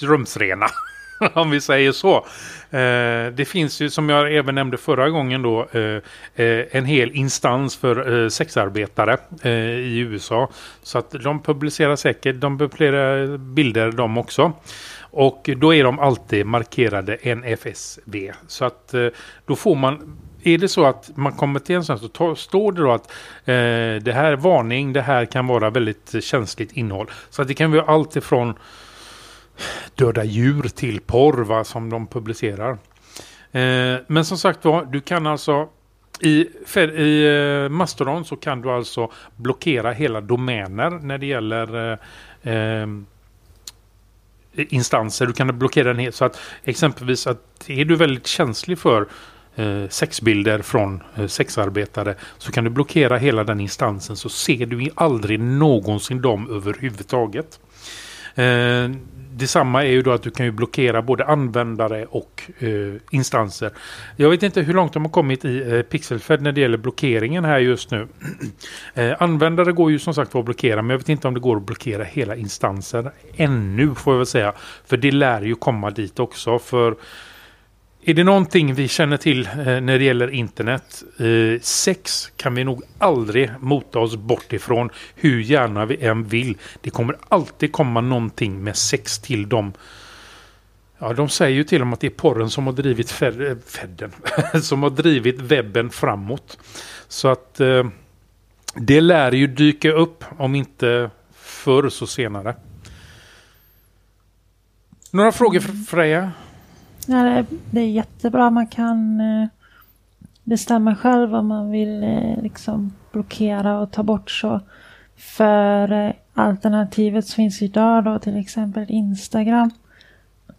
[0.00, 0.66] rumsrena.
[1.34, 2.16] om vi säger så.
[2.70, 5.80] Eh, det finns ju som jag även nämnde förra gången då eh,
[6.34, 10.50] eh en hel instans för eh, sexarbetare eh, i USA.
[10.82, 14.52] Så att de publicerar säkert, de publicerar bilder de också.
[15.00, 18.32] Och då är de alltid markerade NFSV.
[18.46, 19.06] Så att eh,
[19.46, 22.82] då får man är det så att man kommer till en sån så står det
[22.82, 23.10] då att
[23.44, 27.10] eh, det här är varning, det här kan vara väldigt känsligt innehåll.
[27.30, 28.54] Så att det kan vara allt ifrån
[29.94, 32.78] döda djur till porr va, som de publicerar.
[33.52, 35.68] Eh, men som sagt var, du kan alltså
[36.20, 36.48] i,
[36.80, 41.92] i eh, Mastodon så kan du alltså blockera hela domäner när det gäller
[42.42, 42.86] eh, eh
[44.54, 45.26] instanser.
[45.26, 49.06] Du kan blockera den helt så att exempelvis att är du väldigt känslig för
[49.56, 54.88] Eh, sexbilder från eh, sexarbetare så kan du blockera hela den instansen så ser du
[54.94, 57.60] aldrig någonsin dem överhuvudtaget.
[58.34, 58.90] Eh,
[59.32, 63.70] detsamma är ju då att du kan ju blockera både användare och eh, instanser.
[64.16, 67.44] Jag vet inte hur långt de har kommit i eh, Pixelfed när det gäller blockeringen
[67.44, 68.08] här just nu.
[68.94, 71.56] eh, användare går ju som sagt att blockera men jag vet inte om det går
[71.56, 74.52] att blockera hela instanser ännu får jag väl säga.
[74.86, 76.58] För det lär ju komma dit också.
[76.58, 76.94] För
[78.04, 81.02] är det någonting vi känner till eh, när det gäller internet?
[81.18, 86.58] Eh, sex kan vi nog aldrig mota oss bort ifrån hur gärna vi än vill.
[86.80, 89.72] Det kommer alltid komma någonting med sex till dem.
[90.98, 94.12] Ja, de säger ju till och med att det är porren som har drivit Fedden,
[94.54, 96.58] eh, som har drivit webben framåt.
[97.08, 97.86] Så att eh,
[98.74, 102.56] det lär ju dyka upp om inte förr så senare.
[105.10, 106.32] Några frågor Freja?
[107.06, 108.50] Ja, det, är jättebra.
[108.50, 109.48] Man kan eh,
[110.44, 114.60] bestämma själv om man vill eh, liksom blockera och ta bort så.
[115.16, 119.70] För eh, alternativet som finns idag då till exempel Instagram.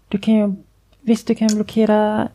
[0.08, 0.56] Du kan ju,
[1.02, 2.28] visst du kan blockera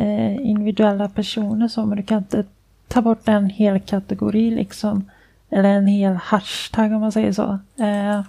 [0.00, 2.44] eh, individuella personer så men du kan inte
[2.88, 5.10] ta bort en hel kategori liksom.
[5.50, 7.58] Eller en hel hashtag om man säger så.
[7.82, 8.22] Eh,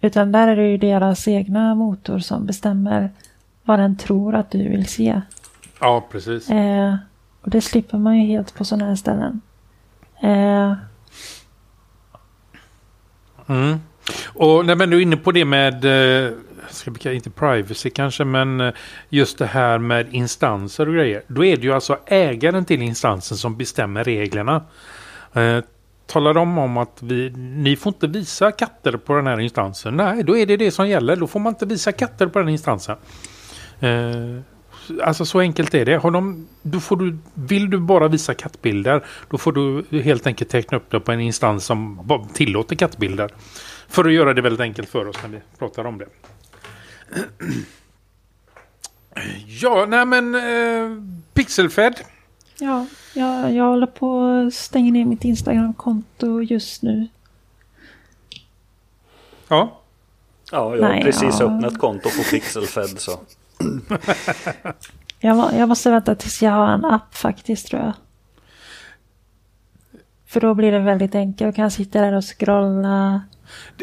[0.00, 3.10] utan där är det ju deras egna motor som bestämmer
[3.66, 5.20] vad den tror att du vill se.
[5.80, 6.50] Ja, precis.
[6.50, 6.94] Eh,
[7.40, 9.40] och det slipper man ju helt på sådana här ställen.
[10.22, 10.72] Eh.
[13.46, 13.80] Mm.
[14.26, 16.32] Och när man är inne på det med, eh,
[16.70, 18.72] ska vi inte privacy kanske, men eh,
[19.08, 21.22] just det här med instanser och grejer.
[21.26, 24.64] Då är det ju alltså ägaren till instansen som bestämmer reglerna.
[25.32, 25.58] Eh,
[26.06, 29.96] talar de om att vi, ni får inte visa katter på den här instansen.
[29.96, 31.16] Nej, då är det det som gäller.
[31.16, 32.96] Då får man inte visa katter på den instansen.
[33.80, 34.40] Eh,
[35.02, 35.96] alltså så enkelt är det.
[35.96, 40.50] Har de, då får du, vill du bara visa kattbilder då får du helt enkelt
[40.50, 43.30] teckna upp det på en instans som tillåter kattbilder.
[43.88, 46.06] För att göra det väldigt enkelt för oss när vi pratar om det.
[49.46, 51.02] Ja, nej men eh,
[51.34, 51.94] Pixelfed.
[52.58, 57.08] Ja, jag, jag håller på att stänga ner mitt Instagram-konto just nu.
[59.48, 59.80] Ja.
[60.52, 61.46] Ja, jag har Nej, precis ja.
[61.46, 63.20] öppnat konto på Pixelfed så
[65.20, 67.92] jag, jag måste vänta tills jag har en app faktiskt tror jag.
[70.26, 71.40] För då blir det väldigt enkelt.
[71.40, 73.22] Jag kan sitta där och scrolla.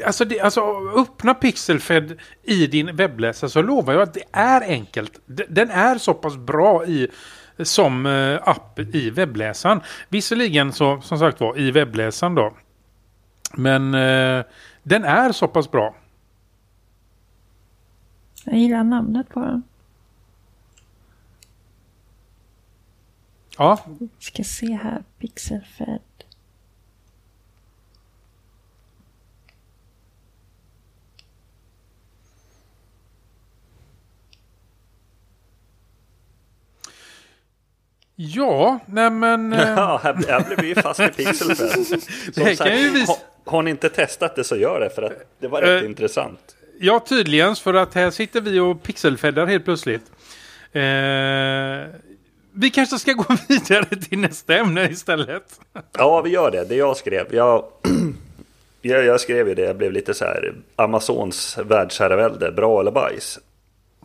[0.06, 0.62] Alltså, det, alltså
[0.98, 5.20] öppna Pixelfed i din webbläsare så lovar jag att det är enkelt.
[5.50, 7.08] Den är så pass bra i
[7.60, 9.82] som eh, app i webbläsaren.
[10.10, 12.54] Visserligen så som sagt var i webbläsaren då.
[13.54, 14.46] Men eh,
[14.84, 15.96] den är så pass bra.
[18.44, 19.64] Jag gillar namnet på den.
[23.58, 23.80] Ja.
[24.00, 25.04] Vi ska se här.
[25.20, 26.00] Pixelfed.
[38.16, 39.52] Ja, nej men...
[39.58, 41.70] Ja, här, här blev vi ju fast i Pixelfed.
[42.34, 45.62] Som sagt, har, har ni inte testat det så gör det för att det var
[45.62, 46.56] rätt uh, intressant.
[46.86, 47.56] Ja, tydligen.
[47.56, 50.12] För att här sitter vi och pixelfeddar helt plötsligt.
[50.72, 50.82] Eh,
[52.52, 55.60] vi kanske ska gå vidare till nästa ämne istället.
[55.98, 56.66] Ja, vi gör det.
[56.66, 57.36] Det jag skrev.
[57.36, 57.66] Jag,
[58.82, 59.62] jag, jag skrev ju det.
[59.62, 60.54] Jag blev lite så här.
[60.76, 62.52] Amazons världsherravälde.
[62.52, 63.40] Bra eller bajs?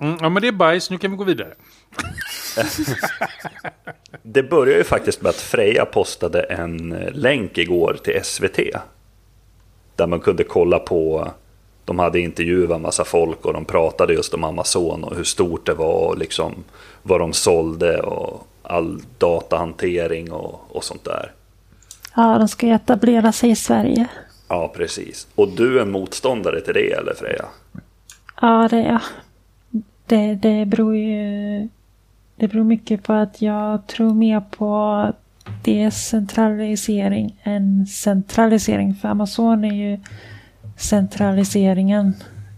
[0.00, 0.90] Mm, ja, men det är bajs.
[0.90, 1.54] Nu kan vi gå vidare.
[4.22, 8.58] det började ju faktiskt med att Freja postade en länk igår till SVT.
[9.96, 11.32] Där man kunde kolla på
[11.88, 15.74] de hade intervjuat massa folk och de pratade just om Amazon och hur stort det
[15.74, 16.54] var och liksom
[17.02, 21.32] vad de sålde och all datahantering och, och sånt där.
[22.16, 24.06] Ja, de ska ju etablera sig i Sverige.
[24.48, 25.26] Ja, precis.
[25.34, 27.44] Och du är motståndare till det, eller Freja?
[28.40, 29.00] Ja, det är jag.
[30.06, 31.68] Det, det beror ju...
[32.36, 35.12] Det beror mycket på att jag tror mer på
[35.64, 38.94] decentralisering än centralisering.
[38.94, 39.98] För Amazon är ju
[40.78, 42.14] centraliseringen.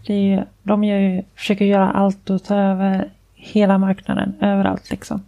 [0.07, 4.91] Det är ju, de gör ju, försöker göra allt och ta över hela marknaden överallt
[4.91, 5.25] liksom.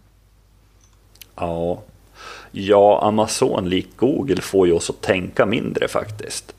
[1.36, 1.82] Ja.
[2.50, 6.54] Ja, Amazon likt Google får ju oss att tänka mindre faktiskt.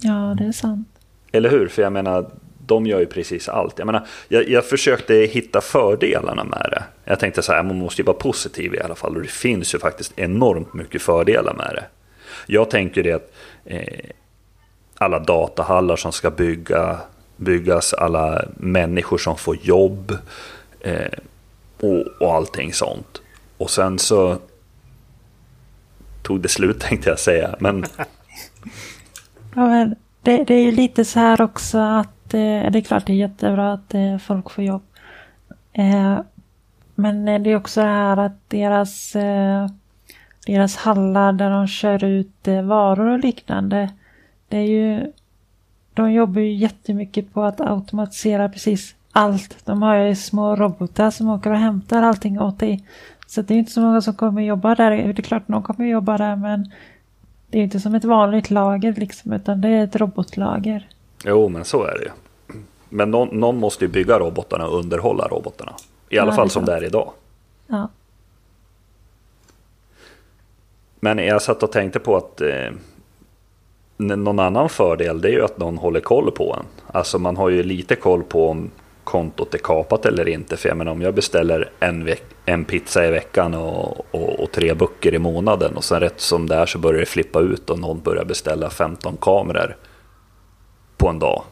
[0.00, 0.88] Ja, det är sant.
[1.32, 1.68] Eller hur?
[1.68, 2.30] För jag menar,
[2.66, 3.78] de gör ju precis allt.
[3.78, 6.82] Jag, menar, jag, jag försökte hitta fördelarna med det.
[7.04, 9.16] Jag tänkte så här, man måste ju vara positiv i alla fall.
[9.16, 11.84] Och det finns ju faktiskt enormt mycket fördelar med det.
[12.46, 13.32] Jag tänker det att
[13.64, 14.10] eh,
[14.98, 16.98] alla datahallar som ska bygga,
[17.36, 20.18] byggas, alla människor som får jobb
[20.80, 21.18] eh,
[21.80, 23.22] och, och allting sånt.
[23.58, 24.38] Och sen så
[26.22, 27.54] tog det slut tänkte jag säga.
[27.58, 27.84] Men
[29.54, 33.06] Ja, men det, det är ju lite så här också att eh, det är klart
[33.06, 34.82] det är jättebra att eh, folk får jobb.
[35.72, 36.18] Eh,
[36.94, 39.66] men det är också det här att deras, eh,
[40.46, 43.90] deras hallar där de kör ut eh, varor och liknande.
[44.48, 45.12] Det är ju,
[45.94, 49.56] de jobbar ju jättemycket på att automatisera precis allt.
[49.64, 52.84] De har ju små robotar som åker och hämtar allting åt dig.
[53.26, 54.90] Så det är inte så många som kommer jobba där.
[54.90, 56.70] Det är klart någon kommer jobba där men
[57.50, 60.88] det är inte som ett vanligt lager liksom utan det är ett robotlager.
[61.24, 62.10] jo, men så är det ju.
[62.88, 65.72] Men någon, någon måste ju bygga robotarna och underhålla robotarna.
[66.08, 67.12] I alla Ja, fall som det är idag.
[67.66, 67.88] Ja.
[71.00, 72.70] Men jag satt och tänkte på att eh,
[73.96, 76.66] någon annan fördel det är ju att någon håller koll på en.
[76.86, 78.70] Alltså man har ju lite koll på om
[79.04, 80.56] kontot är kapat eller inte.
[80.56, 84.74] För jag menar om jag beställer en, en pizza i veckan och, och, och tre
[84.74, 87.78] böcker i månaden och sen rätt som det är så börjar det flippa ut och
[87.78, 89.76] någon börjar beställa 15 kameror
[90.96, 91.42] på en dag.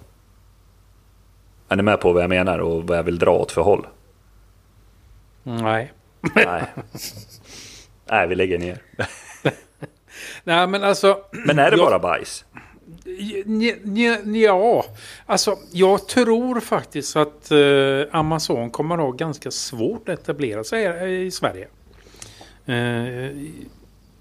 [1.68, 3.86] Är ni med på vad jag menar och vad jag vill dra åt för håll?
[5.42, 5.92] Nej.
[6.34, 6.62] Nej.
[8.10, 8.82] Nej, vi lägger ner.
[10.44, 11.18] Nej, men alltså...
[11.32, 12.44] Men är det jag- bara bajs?
[14.34, 14.84] Ja,
[15.26, 17.58] alltså jag tror faktiskt att eh,
[18.18, 21.68] Amazon kommer att ha ganska svårt att etablera sig i Sverige.
[22.66, 23.30] Eh,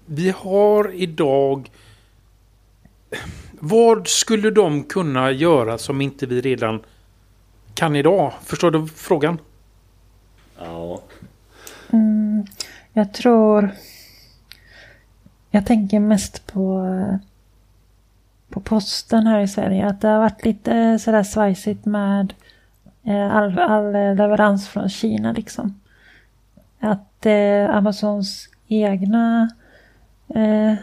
[0.06, 1.70] vi har idag...
[3.60, 6.82] Vad skulle de kunna göra som inte vi redan
[7.74, 8.32] kan idag?
[8.44, 9.38] Förstår du frågan?
[10.58, 11.02] Ja.
[11.92, 12.46] Mm,
[12.92, 13.70] jag tror...
[15.54, 16.88] Jag tänker mest på,
[18.48, 19.86] på posten här i Sverige.
[19.86, 22.34] Att det har varit lite sådär svajsigt med
[23.02, 25.80] eh, all, all leverans från Kina liksom.
[26.80, 29.50] Att eh, Amazons egna...
[30.34, 30.74] Eh,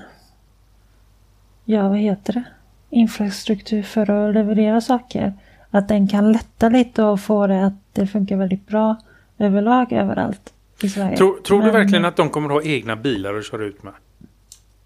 [1.66, 2.44] ja, vad heter det?
[2.90, 5.34] Infrastruktur för att leverera saker.
[5.70, 8.96] Att den kan lätta lite och få det att det funkar väldigt bra
[9.38, 11.18] överlag överallt i Sverige.
[11.18, 13.84] Tror, tror du Men, verkligen att de kommer att ha egna bilar att köra ut
[13.84, 13.94] med?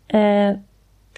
[0.08, 0.52] Eh,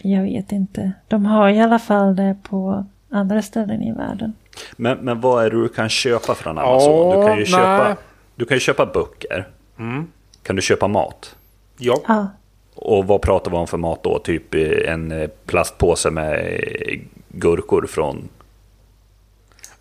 [0.01, 0.91] jag vet inte.
[1.07, 4.33] De har i alla fall det på andra ställen i världen.
[4.77, 6.93] Men, men vad är det du kan köpa från Amazon?
[6.93, 7.45] Ja, du, kan ju nej.
[7.45, 7.95] köpa,
[8.35, 9.47] du kan ju köpa böcker.
[9.79, 10.07] Mm.
[10.43, 11.35] Kan du köpa mat?
[11.77, 12.01] Ja.
[12.07, 12.27] Ja,
[12.75, 14.19] Och vad pratar vi om för mat då?
[14.19, 18.29] Typ eh, en eh, plastpåse med eh, gurkor från...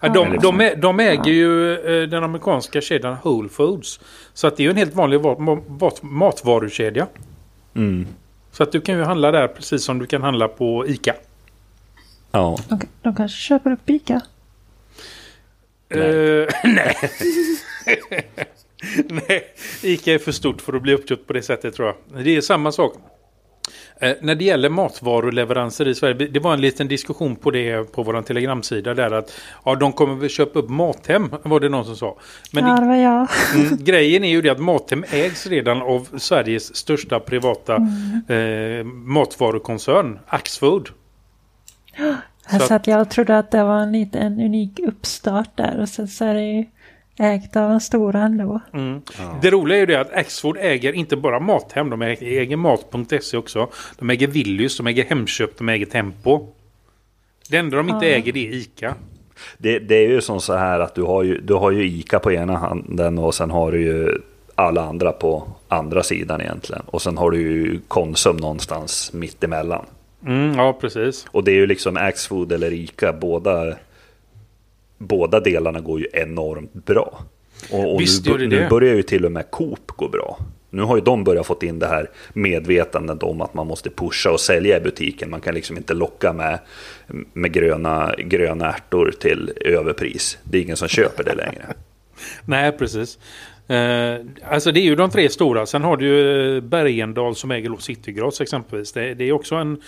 [0.01, 1.77] Ja, de, de, de äger ju
[2.07, 4.01] den amerikanska kedjan Whole Foods.
[4.35, 7.07] Så att det är ju en helt vanlig va- ma- mat- matvarukedja.
[7.75, 8.07] Mm.
[8.57, 11.15] Så att du kan ju handla där precis som du kan handla på ICA.
[12.31, 12.59] Ja.
[12.69, 14.21] de, de kanske köper upp Ica.
[15.89, 16.01] Nej.
[16.01, 16.97] Eh, nej.
[19.29, 19.45] nej.
[19.83, 22.25] ICA är för stort för att bli uppköpt på det sättet tror jag.
[22.25, 22.95] Det är samma sak.
[24.01, 26.29] Eh, när det gäller matvaruleveranser i Sverige.
[26.29, 28.95] Det var en liten diskussion på det på vår telegramsida.
[28.95, 29.33] Där att
[29.65, 31.31] ja, de kommer väl köpa upp Mathem.
[31.43, 32.17] Var det någon som sa.
[32.53, 33.29] Men ja, det, var jag.
[33.55, 37.75] Mm, grejen är ju det att Mathem ägs redan av Sveriges största privata
[38.29, 40.89] eh, matvarukoncern, Axfood.
[42.51, 45.81] Så Så- att jag trodde att det var en liten unik uppstart där.
[45.81, 46.65] Och sen så är det ju
[47.19, 48.61] ägt av en stor ändå.
[48.73, 49.01] Mm.
[49.43, 53.37] Det roliga är ju det att Axfood äger inte bara Mathem, de äger, äger Mat.se
[53.37, 53.69] också.
[53.99, 56.47] De äger Willys, de äger Hemköp, de äger Tempo.
[57.51, 58.12] Det enda de inte Ja.
[58.12, 58.95] äger det är ICA.
[59.59, 62.19] Det, det är ju som så här att du har ju, du har ju ICA
[62.19, 64.21] på ena handen och sen har du ju
[64.55, 66.83] alla andra på andra sidan egentligen.
[66.87, 69.85] Och sen har du ju Konsum någonstans mitt emellan.
[70.27, 71.27] Mm, ja, precis.
[71.31, 73.75] Och det är ju liksom Axfood eller ICA, båda,
[74.99, 77.23] båda delarna går ju enormt bra.
[77.71, 80.39] Och, och Visst nu, nu börjar ju till och med Coop gå bra.
[80.71, 84.31] Nu har ju de börjat fått in det här medvetandet om att man måste pusha
[84.31, 85.31] och sälja i butiken.
[85.31, 86.59] Man kan liksom inte locka med,
[87.33, 90.39] med gröna, gröna ärtor till överpris.
[90.43, 91.67] Det är ingen som köper det längre.
[92.45, 93.19] Nej, precis.
[93.69, 94.17] Eh,
[94.51, 95.67] alltså det är ju de tre stora.
[95.67, 98.93] Sen har du ju eh, Bergendal som äger då Citygross exempelvis.
[98.93, 99.81] Det, det är också en...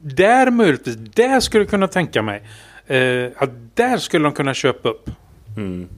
[0.00, 2.42] Där möjligtvis, där skulle jag kunna tänka mig
[2.88, 5.10] Eh, att där skulle de kunna köpa upp.
[5.56, 5.88] Mm.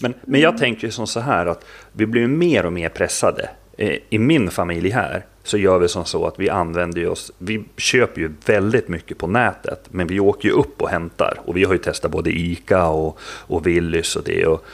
[0.00, 3.50] Men, men jag tänker ju som så här att vi blir mer och mer pressade.
[3.78, 7.64] Eh, I min familj här så gör vi som så att vi använder oss, vi
[7.76, 11.40] köper ju väldigt mycket på nätet, men vi åker ju upp och hämtar.
[11.44, 14.46] Och vi har ju testat både ICA och, och Willys och det.
[14.46, 14.64] Och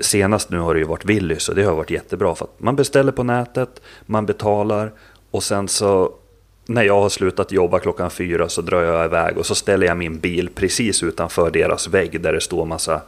[0.00, 2.76] senast nu har det ju varit Willys och det har varit jättebra för att man
[2.76, 4.92] beställer på nätet, man betalar
[5.30, 6.14] och sen så
[6.66, 9.96] när jag har slutat jobba klockan fyra så drar jag iväg och så ställer jag
[9.96, 13.00] min bil precis utanför deras vägg där det står massa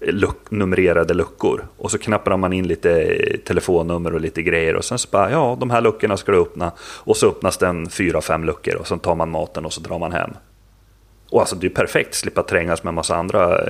[0.00, 1.66] luck, numrerade luckor.
[1.76, 5.56] Och så knappar man in lite telefonnummer och lite grejer och sen så bara, ja,
[5.60, 6.72] de här luckorna ska du öppna.
[6.78, 9.98] Och så öppnas den fyra, fem luckor och så tar man maten och så drar
[9.98, 10.30] man hem.
[11.30, 13.68] Och alltså det är perfekt, slippa trängas med en massa andra eh,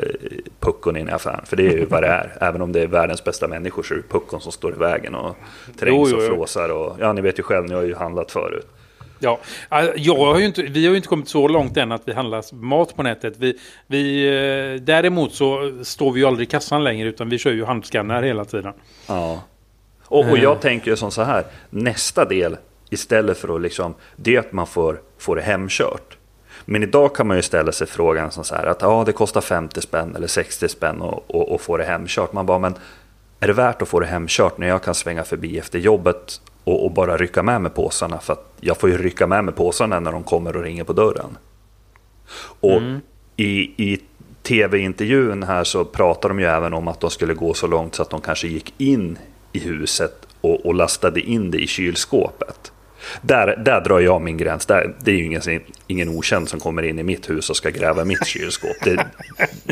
[0.61, 1.47] puckon in i affären.
[1.47, 2.37] För det är ju vad det är.
[2.41, 5.15] Även om det är världens bästa människor så är det puckon som står i vägen
[5.15, 5.37] och
[5.79, 6.69] trängs och flåsar.
[6.69, 8.67] Och, ja, ni vet ju själv, ni har ju handlat förut.
[9.23, 9.39] Ja,
[9.97, 12.97] jag har inte, vi har ju inte kommit så långt än att vi handlar mat
[12.97, 13.35] på nätet.
[13.37, 17.53] Vi, vi, eh, däremot så står vi ju aldrig i kassan längre utan vi kör
[17.53, 18.73] ju handskanner hela tiden.
[19.07, 19.43] Ja.
[20.05, 20.59] Och, och jag eh.
[20.59, 22.57] tänker ju som så här, nästa del
[22.91, 26.17] istället för att liksom, det är att man får, får det hemkört.
[26.65, 29.41] Men idag kan man ju ställa sig frågan som så här att ja, det kostar
[29.41, 32.33] 50 spänn eller 60 spänn och, och, och få det hemkört.
[32.33, 32.75] Man bara, men
[33.41, 36.85] är det värt att få det hemkört när jag kan svänga förbi efter jobbet och,
[36.85, 38.19] och, bara rycka med mig påsarna.
[38.19, 40.93] För att jag får ju rycka med mig påsarna när de kommer och ringer på
[40.93, 41.39] dörren.
[42.61, 43.01] Och mm.
[43.37, 44.01] i, i
[44.43, 48.03] tv-intervjun här så pratar de ju även om att de skulle gå så långt så
[48.03, 49.19] att de kanske gick in
[49.53, 52.73] i huset och, och lastade in det i kylskåpet.
[53.23, 54.67] Där, där drar jag min gräns.
[54.67, 55.43] Där, det är ju ingen,
[55.87, 58.77] ingen okänd som kommer in i mitt hus och ska gräva mitt kylskåp.
[58.85, 59.07] Det,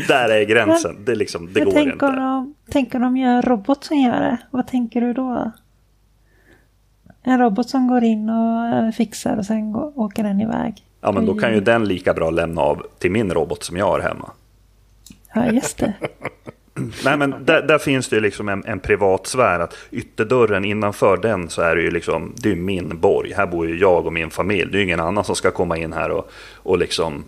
[0.07, 0.97] där är gränsen.
[1.05, 2.05] Det, liksom, det går inte.
[2.05, 4.37] Om, tänk om de gör en robot som gör det.
[4.51, 5.51] Vad tänker du då?
[7.23, 10.83] En robot som går in och eh, fixar och sen går, åker den iväg.
[11.01, 13.85] Ja, men då kan ju den lika bra lämna av till min robot som jag
[13.85, 14.31] har hemma.
[15.33, 15.93] Ja, just det.
[17.03, 19.59] Nej, men där, där, finns det ju liksom en, en privat sfär.
[19.59, 23.33] Att ytterdörren innanför den så är det ju liksom, det är min borg.
[23.33, 24.71] Här bor ju jag och min familj.
[24.71, 27.23] Det är ju ingen annan som ska komma in här och, och liksom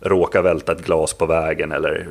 [0.00, 2.08] råka välta ett glas på vägen eller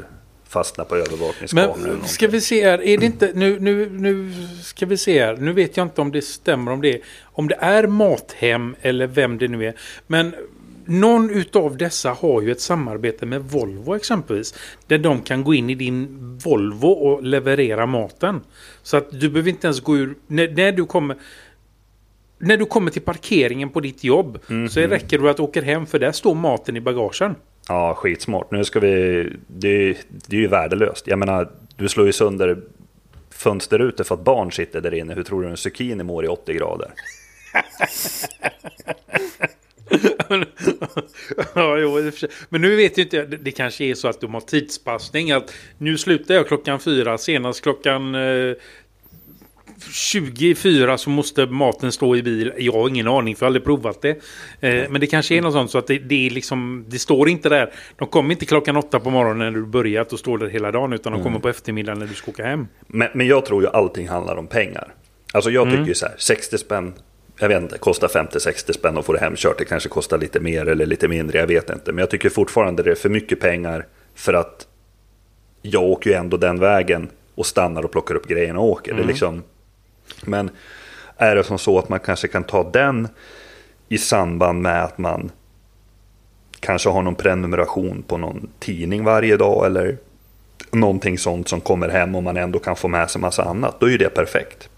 [0.48, 1.78] fastna på övervakningskameror.
[1.78, 4.34] Men ska vi se här, är det inte, nu, nu, nu
[4.64, 7.58] ska vi se här, nu vet jag inte om det stämmer om det, om det
[7.60, 9.74] är Mathem eller vem det nu är.
[10.08, 10.36] Men
[10.86, 14.54] någon utav dessa har ju ett samarbete med Volvo exempelvis.
[14.88, 16.08] Där de kan gå in i din
[16.44, 18.42] Volvo och leverera maten.
[18.84, 21.18] Så att du behöver inte ens gå ur, när, när du kommer
[22.38, 24.70] när du kommer till parkeringen på ditt jobb mm -hmm.
[24.70, 27.36] så räcker det att du åker hem för där står maten i bagagen.
[27.68, 28.52] Ja, skitsmart.
[28.52, 29.24] Nu ska vi...
[29.48, 31.08] Det, det är ju värdelöst.
[31.08, 32.62] Jag menar, du slår ju sönder
[33.30, 35.14] fönsterrutor för att barn sitter där inne.
[35.14, 36.92] Hur tror du en zucchini mår i 80 grader?
[41.54, 42.12] ja, jo,
[42.50, 43.40] men nu vet ju inte, jag.
[43.40, 45.32] det kanske är så att de har tidspassning.
[45.32, 48.54] Att nu slutar jag klockan fyra, senast klockan eh,
[49.92, 52.54] 24 så måste maten stå i bil.
[52.58, 54.10] Jag har ingen aning för jag har aldrig provat det.
[54.60, 57.30] Eh, men det kanske är något sånt så att det, det, är liksom, det står
[57.30, 57.74] inte där.
[57.96, 60.94] De kommer inte klockan åtta på morgonen när du börjat och står där hela dagen.
[60.94, 61.42] Utan de kommer mm.
[61.42, 62.68] på eftermiddagen när du ska åka hem.
[62.88, 64.94] Men, men jag tror ju allting handlar om pengar.
[65.34, 65.88] Alltså jag tycker mm.
[65.88, 66.94] ju så här, 60 spänn
[67.40, 69.58] jag vet inte, kostar 50-60 spänn att få det hemkört.
[69.58, 71.92] Det kanske kostar lite mer eller lite mindre, jag vet inte.
[71.92, 74.68] Men jag tycker fortfarande det är för mycket pengar för att
[75.62, 78.92] jag åker ju ändå den vägen och stannar och plockar upp grejerna och åker.
[78.92, 78.98] Mm.
[78.98, 79.14] Det är mm.
[79.14, 79.44] liksom,
[80.26, 80.50] men
[81.18, 83.08] är det som så att man kanske kan ta den
[83.90, 85.32] i samband med att man
[86.60, 89.98] kanske har någon prenumeration på någon tidning varje dag eller
[90.72, 93.80] någonting sånt som kommer hem och man ändå kan få med sig massa annat.
[93.80, 94.70] Då är ju det perfekt.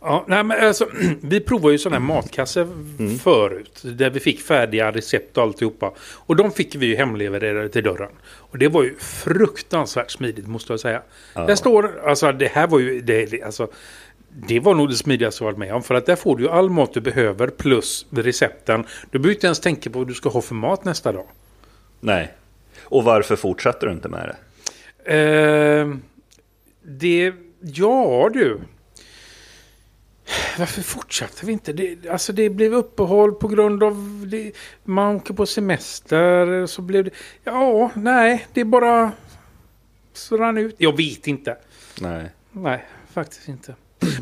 [0.00, 0.88] Ja, nej, men alltså,
[1.20, 3.18] vi provade ju sådana här matkassar mm.
[3.18, 3.82] förut.
[3.82, 5.92] Där vi fick färdiga recept och alltihopa.
[5.98, 8.10] Och de fick vi ju hemlevererade till dörren.
[8.24, 11.02] Och det var ju fruktansvärt smidigt måste jag säga.
[11.34, 11.46] Ja.
[11.46, 13.68] Där står, alltså det här var ju, det, alltså,
[14.28, 15.82] det var nog det smidigaste jag varit med om.
[15.82, 18.84] För att där får du ju all mat du behöver plus recepten.
[19.10, 21.26] Du behöver inte ens tänka på vad du ska ha för mat nästa dag.
[22.00, 22.32] Nej.
[22.82, 24.36] Och varför fortsätter du inte med det?
[25.14, 25.94] Eh,
[26.82, 28.60] det, ja du.
[30.58, 31.72] Varför fortsatte vi inte?
[31.72, 34.52] Det, alltså det blev uppehåll på grund av det,
[34.84, 36.66] man åker på semester.
[36.66, 37.10] Så blev det,
[37.44, 39.12] ja, nej, det är bara
[40.12, 40.74] så rann ut.
[40.78, 41.56] Jag vet inte.
[42.00, 42.30] Nej.
[42.52, 43.74] Nej, faktiskt inte.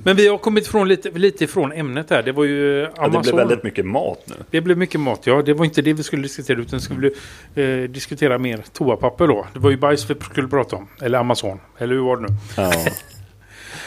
[0.05, 2.23] Men vi har kommit ifrån lite, lite ifrån ämnet här.
[2.23, 2.97] Det var ju Amazon.
[3.03, 4.35] Ja, det blev väldigt mycket mat nu.
[4.51, 5.43] Det blev mycket mat, ja.
[5.43, 6.59] Det var inte det vi skulle diskutera.
[6.59, 7.11] Utan skulle
[7.55, 9.47] eh, diskutera mer toapapper då.
[9.53, 10.89] Det var ju bajs vi skulle prata om.
[11.03, 11.61] Eller Amazon.
[11.79, 12.29] Eller hur var det nu?
[12.57, 12.73] Ja.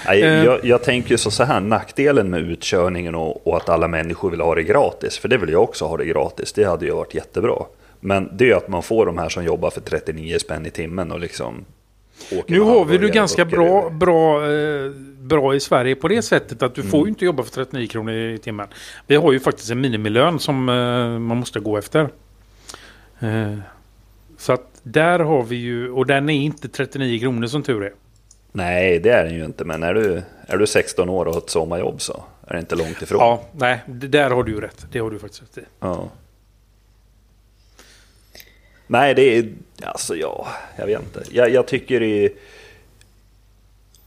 [0.05, 0.43] Nej, eh.
[0.45, 4.55] jag, jag tänker så här, nackdelen med utkörningen och, och, att alla människor vill ha
[4.55, 7.55] det gratis, för det vill jag också ha det gratis, det hade ju varit jättebra.
[7.99, 10.69] Men det är ju att man får de här som jobbar för 39 spänn i
[10.69, 11.65] timmen och liksom
[12.31, 16.63] åker Nu har vi det ganska bra, bra, eh, bra i Sverige på det sättet
[16.63, 18.67] att du får ju inte jobba för 39 kronor i timmen.
[19.07, 20.75] Vi har ju faktiskt en minimilön som eh,
[21.19, 22.09] man måste gå efter.
[24.37, 27.93] Så att där har vi ju, och den är inte 39 kronor som tur är.
[28.51, 29.65] Nej, det är den ju inte.
[29.65, 32.75] Men är du, är du 16 år och har ett sommarjobb så är det inte
[32.75, 33.19] långt ifrån.
[33.19, 34.85] Ja, nej, där har du ju rätt.
[34.91, 35.61] Det har du faktiskt rätt i.
[35.79, 36.09] Ja.
[38.87, 39.53] Nej, det är...
[39.83, 41.23] Alltså ja, jag vet inte.
[41.31, 42.31] Jag, jag tycker det är...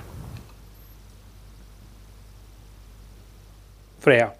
[4.00, 4.30] Freja?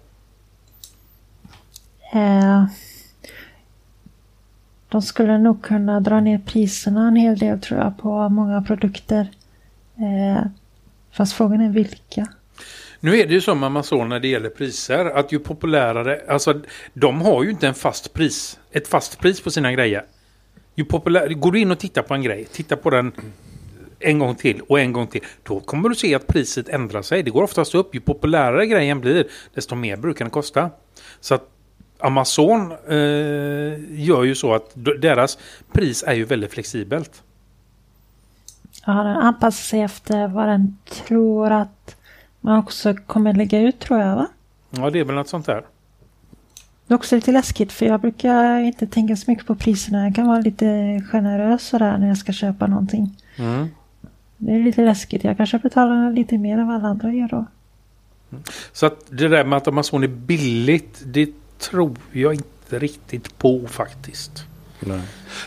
[2.13, 2.65] Eh,
[4.89, 9.31] de skulle nog kunna dra ner priserna en hel del tror jag på många produkter.
[9.95, 10.45] Eh,
[11.11, 12.27] fast frågan är vilka.
[13.05, 15.05] Nu är det ju som Amazon när det gäller priser.
[15.05, 16.61] Att ju populärare, alltså
[16.93, 18.59] de har ju inte en fast pris.
[18.71, 20.05] Ett fast pris på sina grejer.
[20.75, 23.11] Ju populär, går du in och tittar på en grej, titta på den
[23.99, 25.21] en gång till och en gång till.
[25.43, 27.23] Då kommer du se att priset ändrar sig.
[27.23, 27.95] Det går oftast upp.
[27.95, 30.69] Ju populärare grejen blir, desto mer brukar den kosta.
[31.19, 31.49] Så att
[31.99, 35.37] Amazon eh, gör ju så att deras
[35.73, 37.23] pris är ju väldigt flexibelt.
[38.85, 40.77] Ja, den anpassar sig efter vad den
[41.07, 41.94] tror att
[42.45, 44.27] man också kommer lägga ut tror jag va?
[44.69, 45.63] Ja, det är väl något sånt där.
[46.87, 50.03] Det är också lite läskigt för jag brukar inte tänka så mycket på priserna.
[50.03, 50.65] Jag kan vara lite
[51.11, 53.17] generös sådär när jag ska köpa någonting.
[53.35, 53.67] Mm.
[54.37, 55.23] Det är lite läskigt.
[55.23, 57.45] Jag kanske betalar lite mer än vad alla andra gör då.
[58.71, 61.29] Så att det där med att Amazon är billigt, det
[61.59, 64.45] tror jag inte riktigt på faktiskt.
[64.79, 65.01] Nej.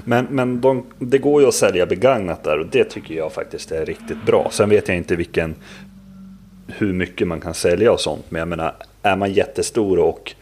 [0.05, 3.71] Men, men de, det går ju att sälja begagnat där och det tycker jag faktiskt
[3.71, 4.49] är riktigt bra.
[4.53, 5.55] Sen vet jag inte vilken,
[6.69, 8.25] hur mycket man kan sälja och sånt.
[8.29, 10.35] Men jag menar, är man jättestor och,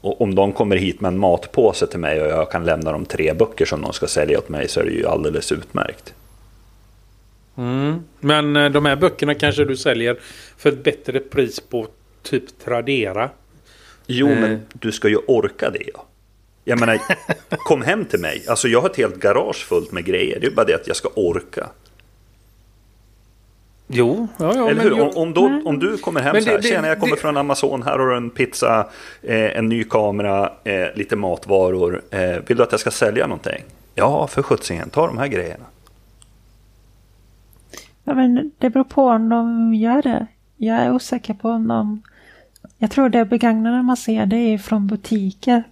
[0.00, 3.04] och om de kommer hit med en matpåse till mig och jag kan lämna dem
[3.04, 6.14] tre böcker som de ska sälja åt mig så är det ju alldeles utmärkt.
[7.56, 8.04] Mm.
[8.20, 10.16] Men eh, de här böckerna kanske du säljer
[10.56, 11.86] för ett bättre pris på
[12.22, 13.30] typ Tradera.
[14.06, 14.40] Jo, Mm.
[14.40, 15.82] men du ska ju orka det.
[15.94, 16.06] Ja.
[16.64, 16.98] Jag menar,
[17.50, 18.44] kom hem till mig.
[18.48, 20.40] Alltså jag har ett helt garage fullt med grejer.
[20.40, 21.66] Det är bara det att jag ska orka.
[23.86, 24.68] Jo, ja, ja.
[24.70, 25.02] Eller men hur?
[25.02, 27.20] Om, om, då, om du kommer hem Men så här, det- tjena jag kommer det-
[27.20, 28.86] från Amazon, här har du en pizza,
[29.22, 32.02] eh, en ny kamera, eh, lite matvaror.
[32.10, 33.62] Eh, vill du att jag ska sälja någonting?
[33.94, 35.64] Ja, för sjuttsingen, ta de här grejerna.
[38.04, 40.26] Ja, men det beror på om de gör det.
[40.56, 42.02] Jag är osäker på om de...
[42.78, 45.62] Jag tror det begagnade man ser det är från butiker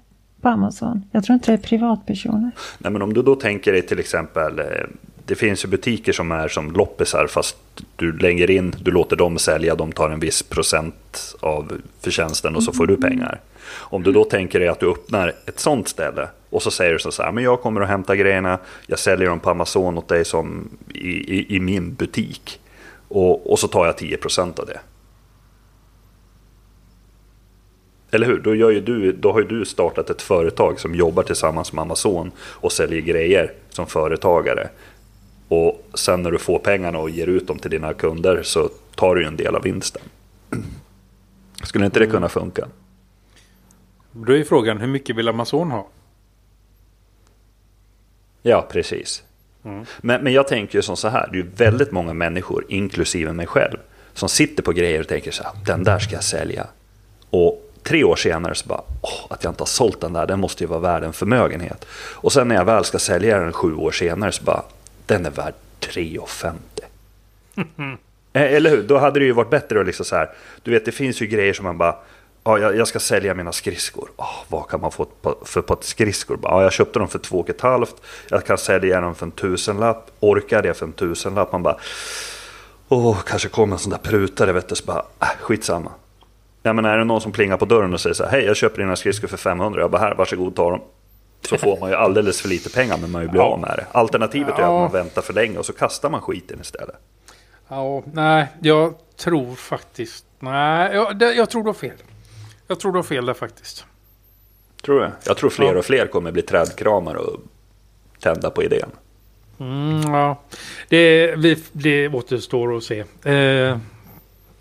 [0.40, 1.04] på Amazon.
[1.12, 2.50] Jag tror inte det är privatpersoner.
[2.78, 4.64] Nej, men om du då tänker dig till exempel, eh,
[5.32, 7.56] det finns ju butiker som är som loppisar fast
[7.96, 12.62] du lägger in, du låter dem sälja, de tar en viss procent av förtjänsten och
[12.62, 13.40] så får du pengar.
[13.68, 16.98] Om du då tänker dig att du öppnar ett sånt ställe och så säger du
[16.98, 20.24] så här, men jag kommer att hämta grejerna, jag säljer dem på Amazon åt dig
[20.24, 22.60] som i, i, i min butik.
[23.08, 24.80] Och, och så tar jag 10% av det.
[28.10, 28.38] Eller hur?
[28.38, 32.30] Då, gör du, då har ju du startat ett företag som jobbar tillsammans med Amazon
[32.38, 34.68] och säljer grejer som företagare.
[35.52, 39.14] Och sen när du får pengarna och ger ut dem till dina kunder så tar
[39.14, 40.02] du ju en del av vinsten.
[41.62, 42.68] Skulle inte det kunna funka?
[44.12, 45.88] Då är frågan, hur mycket vill Amazon ha?
[48.42, 49.22] Ja, precis.
[49.64, 49.84] Mm.
[50.00, 53.32] Men, men jag tänker ju som så här, det är ju väldigt många människor, inklusive
[53.32, 53.78] mig själv,
[54.14, 56.66] som sitter på grejer och tänker så här, den där ska jag sälja.
[57.30, 60.40] Och tre år senare så bara, åh, att jag inte har sålt den där, den
[60.40, 61.84] måste ju vara värd en förmögenhet.
[61.94, 64.62] Och sen när jag väl ska sälja den sju år senare så bara,
[65.12, 66.52] den är värd 3,50.
[68.34, 68.82] Eh, eller hur?
[68.82, 70.30] Då hade det ju varit bättre att liksom så här,
[70.62, 71.96] du vet det finns ju grejer som man bara,
[72.44, 74.08] ja, jag, ska sälja mina skridskor.
[74.16, 75.06] Oh, vad kan man få
[75.44, 76.38] för på skridskor?
[76.42, 77.94] Ja, jag köpte dem för två och ett halvt.
[78.28, 80.10] Jag kan sälja dem för en tusenlapp.
[80.20, 81.52] Orkar det för en tusenlapp?
[81.52, 81.76] Man bara,
[82.88, 84.74] åh, oh, kanske kommer en sån där prutare, vet du.
[84.74, 85.90] Så bara, äh, skitsamma.
[86.62, 88.56] Ja, men är det någon som plingar på dörren och säger så här, hej, jag
[88.56, 89.80] köper dina skridskor för 500.
[89.80, 90.80] Jag bara, här, varsågod, ta dem.
[91.48, 93.46] Så får man ju alldeles för lite pengar, men man ju blir ja.
[93.46, 93.86] av med det.
[93.92, 94.62] Alternativet ja.
[94.62, 96.96] är att man väntar för länge och så kastar man skiten istället.
[97.68, 101.96] Ja, nej, jag tror faktiskt, nej, jag, jag tror du har fel.
[102.66, 103.86] Jag tror du har fel där faktiskt.
[104.84, 105.10] Tror du?
[105.24, 107.40] Jag tror fler och fler kommer bli trädkramare och
[108.20, 108.90] tända på idén.
[109.60, 110.40] Mm, ja,
[110.88, 113.04] det, vi, det återstår att se.
[113.30, 113.78] Eh,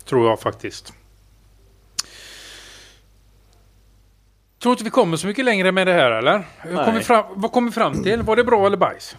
[0.04, 0.92] tror jag faktiskt.
[4.62, 6.42] Tror inte vi kommer så mycket längre med det här eller?
[6.84, 8.22] Kom vi fram, vad kom vi fram till?
[8.22, 9.16] Var det bra eller bajs?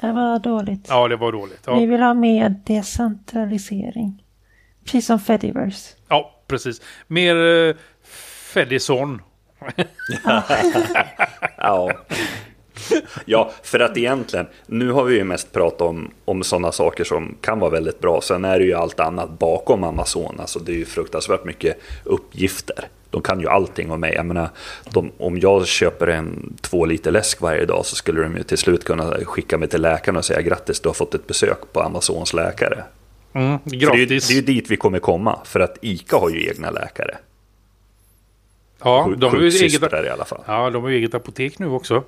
[0.00, 0.86] Det var dåligt.
[0.88, 1.62] Ja, det var dåligt.
[1.66, 1.78] Ja.
[1.78, 4.24] Vi vill ha mer decentralisering.
[4.84, 5.96] Precis som Fediverse.
[6.08, 6.80] Ja, precis.
[7.06, 7.74] Mer uh,
[8.54, 9.22] Fedison.
[11.56, 11.92] ja.
[13.24, 17.36] Ja, för att egentligen, nu har vi ju mest pratat om, om sådana saker som
[17.40, 18.20] kan vara väldigt bra.
[18.20, 20.40] Sen är det ju allt annat bakom Amazon.
[20.40, 22.88] Alltså det är ju fruktansvärt mycket uppgifter.
[23.10, 24.14] De kan ju allting om mig.
[24.14, 24.48] Jag menar,
[24.90, 28.58] de, om jag köper en två liter läsk varje dag så skulle de ju till
[28.58, 31.80] slut kunna skicka mig till läkaren och säga grattis, du har fått ett besök på
[31.80, 32.84] Amazons läkare.
[33.32, 36.30] Mm, det, är ju, det är ju dit vi kommer komma, för att ICA har
[36.30, 37.16] ju egna läkare.
[38.82, 40.40] Ja, de har ju eget, i alla fall.
[40.46, 42.02] Ja, de har ju eget apotek nu också.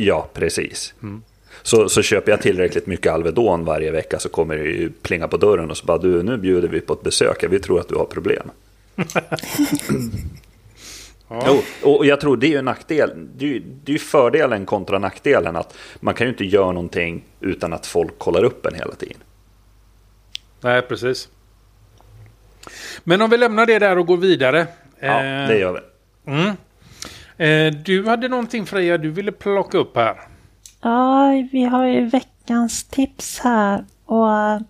[0.00, 0.94] Ja, precis.
[1.02, 1.22] Mm.
[1.62, 5.36] Så, så köper jag tillräckligt mycket Alvedon varje vecka så kommer det ju plinga på
[5.36, 7.44] dörren och så bara du, nu bjuder vi på ett besök.
[7.50, 8.50] Vi tror att du har problem.
[11.28, 11.60] ja.
[11.82, 13.10] och, jag tror det är ju en nackdel.
[13.36, 16.72] Det är ju, det är ju fördelen kontra nackdelen att man kan ju inte göra
[16.72, 19.18] någonting utan att folk kollar upp en hela tiden.
[20.60, 21.28] Nej, precis.
[23.04, 24.66] Men om vi lämnar det där och går vidare.
[25.00, 25.80] Ja, eh, det gör vi.
[26.32, 26.56] Mm.
[27.38, 30.16] Eh, du hade någonting Freja du ville plocka upp här.
[30.80, 34.62] Ja, vi har ju veckans tips här och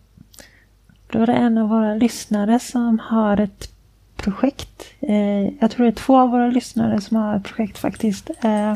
[1.11, 3.69] då är det en av våra lyssnare som har ett
[4.17, 4.83] projekt.
[5.01, 8.31] Eh, jag tror det är två av våra lyssnare som har ett projekt faktiskt.
[8.43, 8.75] Eh,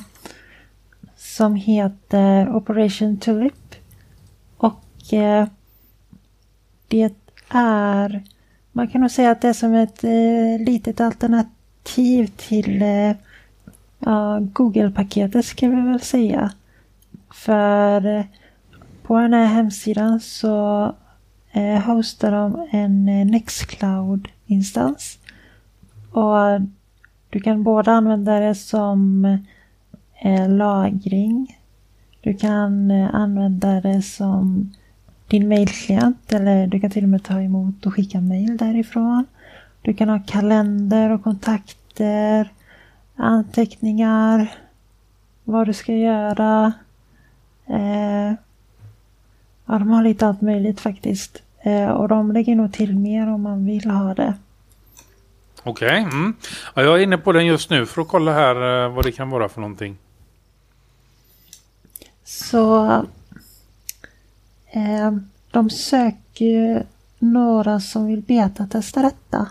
[1.17, 3.75] som heter Operation Tulip.
[4.57, 4.85] Och
[6.89, 7.15] det
[7.49, 8.23] är,
[8.73, 10.03] man kan nog säga att det är som ett
[10.67, 12.83] litet alternativ till
[14.05, 16.53] ja, Google-paketet ska vi väl säga.
[17.35, 18.25] För eh,
[19.03, 20.85] på den här hemsidan så
[21.53, 25.19] eh, hostar de en eh, Nextcloud-instans.
[26.13, 26.61] Och
[27.31, 29.27] du kan både använda det som
[30.49, 31.59] lagring.
[32.21, 34.71] Du kan använda det som
[35.29, 39.25] din mailklient eller du kan till och med ta emot och skicka mail därifrån.
[39.83, 42.51] Du kan ha kalender och kontakter,
[43.23, 44.55] anteckningar,
[45.45, 46.73] vad du ska göra.
[47.67, 48.33] Eh,
[49.67, 51.43] ja, de har lite allt möjligt faktiskt.
[51.61, 54.35] Eh, och de lägger nog till mer om man vill ha det.
[55.63, 56.35] Okej, okay, mm.
[56.75, 59.13] ja, jag är inne på den just nu för att kolla här eh, vad det
[59.13, 59.97] kan vara för någonting.
[62.25, 62.87] Så
[64.71, 65.13] eh,
[65.51, 66.83] de söker ju
[67.19, 69.49] några som vill betatesta detta.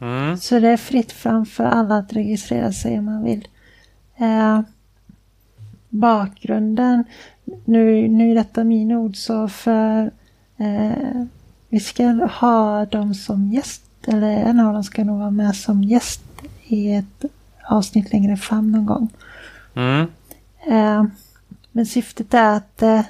[0.00, 0.36] Mm.
[0.36, 3.48] Så det är fritt fram för alla att registrera sig om man vill.
[4.16, 4.60] Eh,
[5.88, 7.04] bakgrunden,
[7.64, 10.10] nu, nu är detta min ord så för
[10.56, 11.24] eh,
[11.68, 15.84] vi ska ha dem som gäst eller en av dem ska nog vara med som
[15.84, 16.22] gäst
[16.66, 17.24] i ett
[17.68, 19.08] avsnitt längre fram någon gång.
[19.74, 20.06] Mm.
[20.66, 21.04] Eh,
[21.72, 23.02] men syftet är att eh,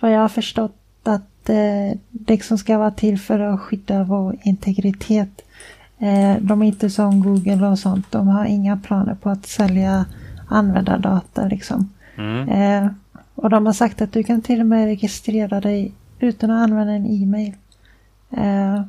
[0.00, 4.36] vad jag har förstått att eh, det liksom ska vara till för att skydda vår
[4.42, 5.42] integritet.
[5.98, 8.10] Eh, de är inte som Google och sånt.
[8.10, 10.06] De har inga planer på att sälja
[10.48, 11.92] användardata liksom.
[12.16, 12.48] Mm.
[12.48, 12.90] Eh,
[13.34, 16.92] och de har sagt att du kan till och med registrera dig utan att använda
[16.92, 17.54] en e-mail.
[18.30, 18.82] Eh,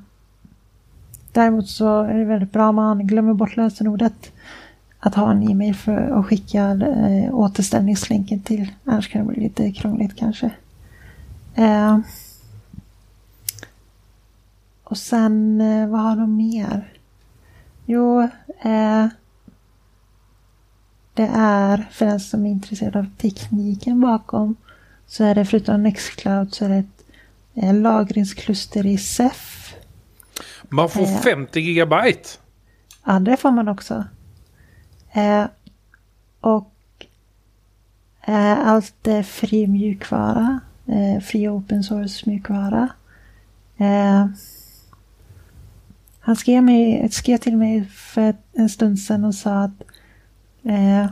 [1.31, 4.31] däremot så är det väldigt bra om man glömmer bort lösenordet
[4.99, 8.71] att ha en e-mail för att skicka eh, återställningslänken till.
[8.85, 10.51] Annars kan det bli lite krångligt kanske.
[11.55, 11.99] Eh,
[14.83, 16.98] och sen, eh, vad har de mer?
[17.91, 18.21] Jo,
[18.61, 19.07] eh,
[21.13, 24.55] det är för den som är intresserad av tekniken bakom
[25.07, 27.05] så är det förutom Nextcloud så är det ett
[27.53, 29.75] eh, lagringskluster i Ceph
[30.69, 31.21] Man får Eh.
[31.21, 32.29] 50 gigabyte.
[33.05, 34.03] Ja, det får man också.
[35.11, 35.45] Eh,
[36.39, 36.73] och
[38.21, 40.59] eh, allt är fri mjukvara.
[40.87, 42.89] Eh, fri open source mjukvara.
[46.19, 49.81] Han skrev, mig, skrev till mig för en stund sedan och sa att
[50.63, 51.05] eh,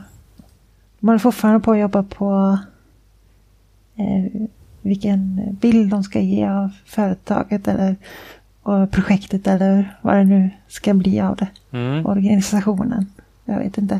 [0.99, 2.58] de håller fortfarande på att jobba på
[3.95, 4.41] eh,
[4.82, 7.95] vilken bild de ska ge av företaget eller
[8.91, 12.05] projektet eller vad det nu ska bli av det Mm.
[12.05, 13.12] organisationen.
[13.45, 13.99] Jag vet inte.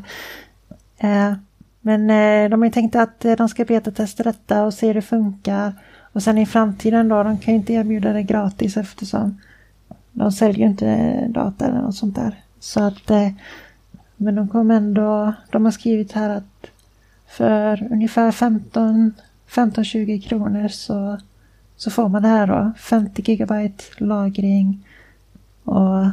[0.98, 1.34] Eh,
[1.82, 4.94] men eh, de har ju tänkt att eh, de ska betatesta detta och se hur
[4.94, 5.74] det funkar.
[6.02, 9.38] Och sen i framtiden då, de kan ju inte erbjuda det gratis eftersom
[10.18, 12.44] de säljer ju inte data eller något sånt där.
[12.60, 13.30] Så att, eh,
[14.16, 16.68] men de kommer ändå, de har skrivit här att
[17.28, 19.14] för ungefär 15
[19.50, 21.18] 15-20 kronor så,
[21.76, 22.72] så får man det här då.
[22.78, 24.88] 50 gigabyte lagring
[25.64, 26.06] och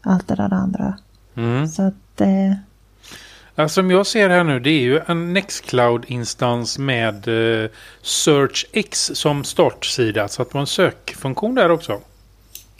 [0.00, 0.98] allt det där andra.
[1.34, 1.68] Mm.
[1.68, 2.54] Så att eh,
[3.54, 7.70] Ja, som jag ser här nu det är ju en Nextcloud-instans med eh,
[8.02, 10.28] SearchX som startsida.
[10.28, 12.00] Så att en sökfunktion där också.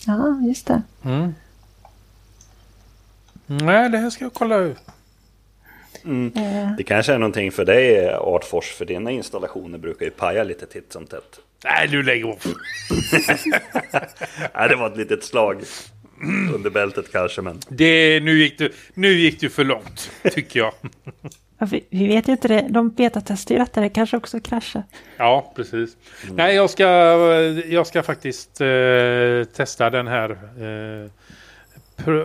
[0.07, 0.83] Ja, just det.
[1.05, 1.35] Mm.
[3.47, 4.79] Nej, det här ska jag kolla ut.
[6.05, 6.33] Mm.
[6.37, 10.67] Eh, Det kanske är någonting för dig Artfors, för dina installationer brukar ju paja lite
[10.67, 11.39] titt som tätt.
[11.65, 12.39] Nej, du lägger av.
[14.55, 15.63] Nej, det var ett litet slag
[16.55, 20.73] under bältet kanske, men Det, nu, gick du, nu gick du för långt, tycker jag.
[21.67, 22.67] vi, vet ju inte det.
[22.71, 23.81] De betatestar ju detta.
[23.81, 24.83] Det kanske också kraschar.
[25.17, 25.97] Ja, precis.
[26.33, 26.85] Nej, jag ska,
[27.69, 31.11] jag ska faktiskt eh, testa den här eh,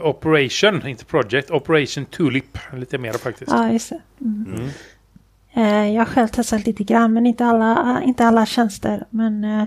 [0.04, 2.58] Operation, inte Project, Operation Tulip.
[2.74, 3.52] Lite mer faktiskt.
[3.52, 4.02] Ja, just det.
[4.22, 4.56] Mm.
[4.56, 4.70] Mm.
[5.54, 9.06] Eh, jag har själv testat lite grann, men inte alla, inte alla tjänster.
[9.10, 9.66] Men eh,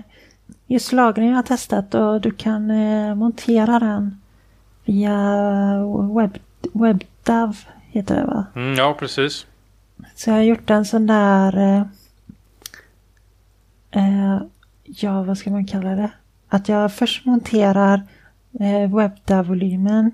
[0.67, 4.21] just lagring har jag testat och du kan eh, montera den
[4.85, 5.15] via
[6.15, 6.37] web,
[6.73, 7.57] WebDAV
[7.91, 8.45] heter det va?
[8.55, 9.45] Mm, ja, precis.
[10.15, 11.57] Så jag har gjort en sån där...
[11.57, 11.85] Eh,
[13.91, 14.41] eh,
[14.83, 16.11] ja, vad ska man kalla det?
[16.49, 18.01] Att jag först monterar
[18.59, 20.11] eh, WebDAV-volymen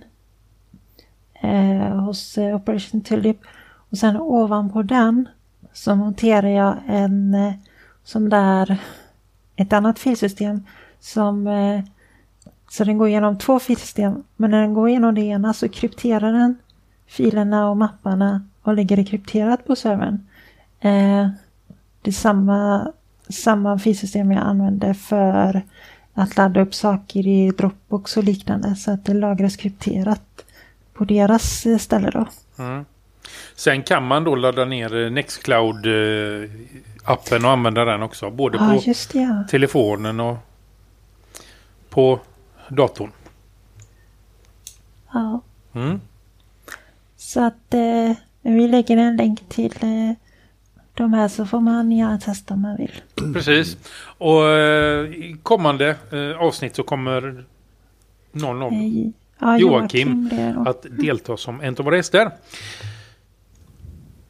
[1.41, 3.37] eh, hos eh, Operation Tulip.
[3.89, 5.29] Och sen ovanpå den
[5.73, 7.53] så monterar jag en eh,
[8.03, 8.77] sån där...
[9.59, 10.63] Ett annat filsystem
[10.99, 11.47] som...
[11.47, 11.81] Eh,
[12.69, 14.23] så den går igenom två filsystem.
[14.35, 16.57] Men när den går igenom det ena så krypterar den
[17.07, 20.27] filerna och mapparna och lägger det krypterat på servern.
[20.79, 21.29] Eh,
[22.01, 22.91] det är samma,
[23.29, 25.61] samma filsystem jag använder för
[26.13, 30.45] att ladda upp saker i Dropbox och liknande så att det lagras krypterat
[30.93, 32.27] på deras eh, ställe då.
[32.59, 32.85] Mm.
[33.55, 38.31] Sen kan man då ladda ner eh, Nextcloud-appen och använda den också.
[38.31, 39.43] Både Ja, på det ja.
[39.49, 40.37] telefonen och
[41.89, 42.19] på
[42.69, 43.11] datorn.
[45.13, 45.41] ja.
[45.73, 46.01] Mm.
[47.17, 48.11] Så att eh,
[48.41, 50.11] vi lägger en länk till eh,
[50.93, 52.91] de här så får man gärna testa om man vill.
[53.33, 53.77] Precis.
[54.17, 57.45] Och eh, i kommande eh, avsnitt så kommer
[58.31, 58.73] någon av
[59.39, 60.29] ja, Joakim
[60.65, 62.31] att delta som en av våra gäster.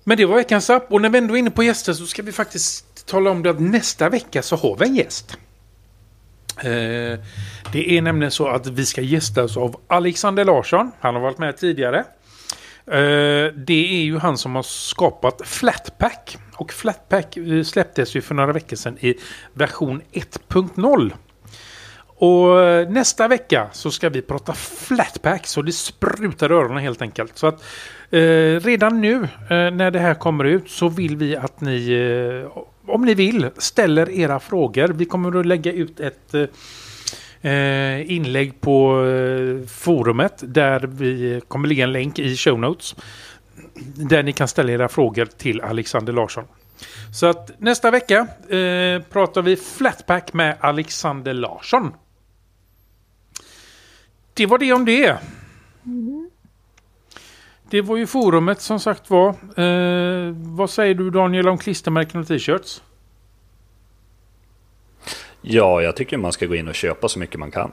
[0.03, 2.23] Men det var veckans app och när vi ändå är inne på gäster så ska
[2.23, 5.37] vi faktiskt tala om det att nästa vecka så har vi en gäst.
[7.71, 10.91] Det är nämligen så att vi ska gästas av Alexander Larsson.
[10.99, 12.05] Han har varit med tidigare.
[12.91, 16.37] Eh, det är ju han som har skapat Flatpak.
[16.55, 19.15] Och Flatpak eh, släpptes ju för några veckor sedan i
[19.53, 21.13] version 1.0.
[22.19, 27.01] Och eh, nästa vecka så ska vi prata Flatpack så det sprutar i öronen helt
[27.01, 27.37] enkelt.
[27.37, 27.63] Så att
[28.09, 32.63] eh, redan nu eh, när det här kommer ut så vill vi att ni, eh,
[32.87, 34.87] om ni vill, ställer era frågor.
[34.87, 36.35] Vi kommer att lägga ut ett
[37.47, 42.95] eh, inlägg på eh, forumet där vi kommer ligga en länk i show notes.
[43.95, 46.43] Där ni kan ställa era frågor till Alexander Larsson.
[47.13, 51.93] Så att nästa vecka eh, pratar vi Flatpak med Alexander Larsson.
[54.33, 55.17] Det var det om det.
[57.69, 59.29] Det var ju forumet som sagt var.
[59.59, 62.81] Eh, vad säger du Daniel om klistermärken och t-shirts?
[65.49, 67.71] Ja, jag tycker man ska gå in och köpa så mycket man kan.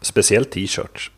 [0.00, 1.10] Speciellt t-shirts.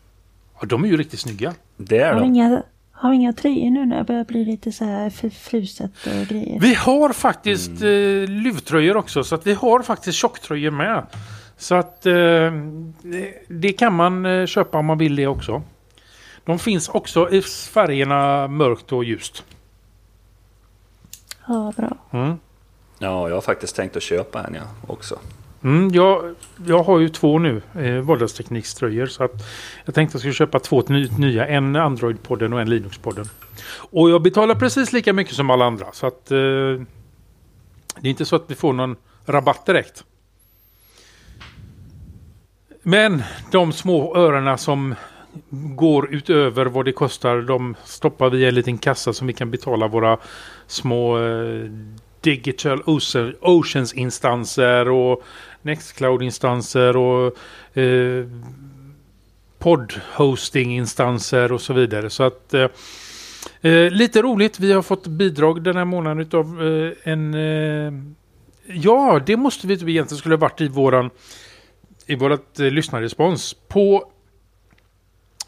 [0.59, 1.53] Ja, de är ju riktigt snygga.
[1.77, 2.27] Det är Har vi de.
[2.35, 5.91] inga, har vi inga tröjor nu när det börjar bli lite så här fr- fruset
[6.05, 6.59] och grejer?
[6.59, 11.05] Vi har faktiskt eh, luvtröjor också så att vi har faktiskt tjocktröjor med.
[11.57, 12.13] Så att eh,
[13.01, 15.61] det, det kan man eh, köpa om man vill det också.
[16.45, 19.43] De finns också i färgerna mörkt och ljust.
[21.47, 21.97] Ja, bra.
[22.11, 22.37] Mm.
[22.99, 25.19] Ja, jag har faktiskt tänkt att köpa en ja, också.
[25.63, 26.35] Mm, jag,
[26.65, 29.43] jag har ju två nu eh, vardagsteknikströjor så att
[29.85, 31.47] jag tänkte att jag skulle köpa två ny, nya.
[31.47, 33.29] En Android-podden och en Linux-podden.
[33.91, 36.37] Och jag betalar precis lika mycket som alla andra så att eh,
[37.99, 38.95] det är inte så att vi får någon
[39.25, 40.03] rabatt direkt.
[42.83, 44.95] Men de små örena som
[45.49, 49.51] går utöver vad det kostar, de stoppar vi i en liten kassa som vi kan
[49.51, 50.17] betala våra
[50.67, 51.69] små eh,
[52.21, 52.81] Digital
[53.41, 55.23] Oceans-instanser och
[55.63, 57.37] Nextcloud-instanser och
[57.77, 58.25] eh,
[59.59, 62.09] podd-hosting-instanser och så vidare.
[62.09, 62.67] Så att eh,
[63.61, 67.33] eh lite roligt, vi har fått bidrag den här månaden av eh, en...
[67.33, 67.93] Eh,
[68.65, 71.09] ja, det måste vi egentligen skulle ha varit i våran
[72.05, 73.55] i vårt eh, lyssnarrespons.
[73.67, 74.12] På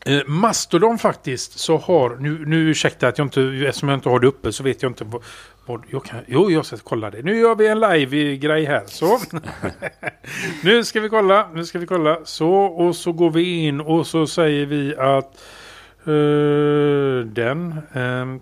[0.06, 4.20] eh, Mastodon faktiskt så har, nu, nu ursäkta att jag inte, eftersom jag inte har
[4.20, 5.24] det uppe så vet jag inte vad,
[5.66, 7.22] vad jag kan, jo jag ska kolla det.
[7.22, 9.20] Nu gör vi en live-grej här så.
[10.64, 12.20] nu ska vi kolla, nu ska vi kolla.
[12.24, 15.43] Så och så går vi in och så säger vi att
[16.08, 17.82] uh, den.
[17.93, 18.41] Um,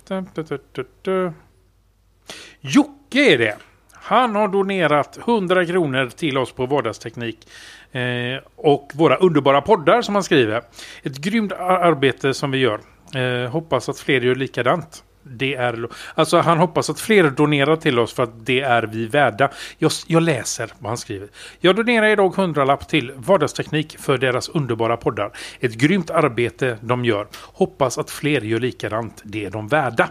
[2.60, 3.58] Jocke är det.
[3.94, 7.48] Han har donerat 100 kronor till oss på Vardagsteknik.
[7.94, 10.62] Eh, och våra underbara poddar som han skriver.
[11.04, 12.80] Ett grymt arbete som vi gör.
[13.16, 15.04] Eh, hoppas att fler gör likadant.
[15.24, 19.06] Det är, alltså han hoppas att fler donerar till oss för att det är vi
[19.06, 19.50] värda.
[19.78, 21.28] Jag, jag läser vad han skriver.
[21.60, 25.32] Jag donerar idag 100 lapp till Vardagsteknik för deras underbara poddar.
[25.60, 27.28] Ett grymt arbete de gör.
[27.42, 29.22] Hoppas att fler gör likadant.
[29.26, 30.10] Det är de värda.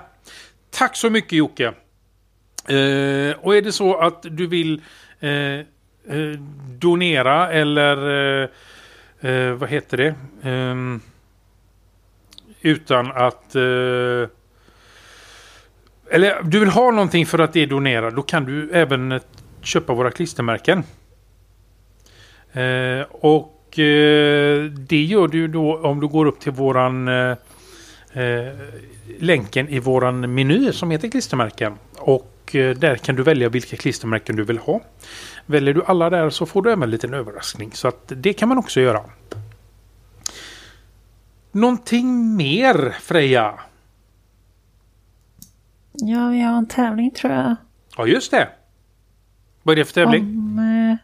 [0.71, 1.65] Tack så mycket Jocke.
[2.69, 4.83] Eh, och är det så att du vill
[5.21, 5.67] eh,
[6.09, 6.39] eh,
[6.79, 7.97] donera eller
[8.43, 8.49] eh,
[9.21, 10.15] eh, vad heter det?
[10.43, 11.01] Ehm,
[12.61, 14.29] utan att eh,
[16.13, 18.11] eller du vill ha någonting för att det är donera.
[18.11, 19.21] Då kan du även eh,
[19.63, 20.83] köpa våra klistermärken.
[22.53, 27.11] Eh, och eh, det gör du då om du går upp till våran
[29.19, 31.75] länken i våran meny som heter klistermärken.
[31.99, 34.81] Och där kan du välja vilka klistermärken du vill ha.
[35.47, 37.73] Väljer du alla där så får du även en liten överraskning.
[37.73, 39.01] Så att det kan man också göra.
[41.53, 43.55] Någonting mer Freja?
[45.93, 47.57] Ja, vi har en tävling tror jag.
[47.97, 48.49] Ja, just det.
[49.63, 50.23] Vad är det för tävling?
[50.23, 50.97] Om eh,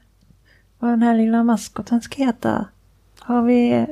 [0.79, 2.69] vad den här lilla maskoten ska heta.
[3.19, 3.87] Har vi,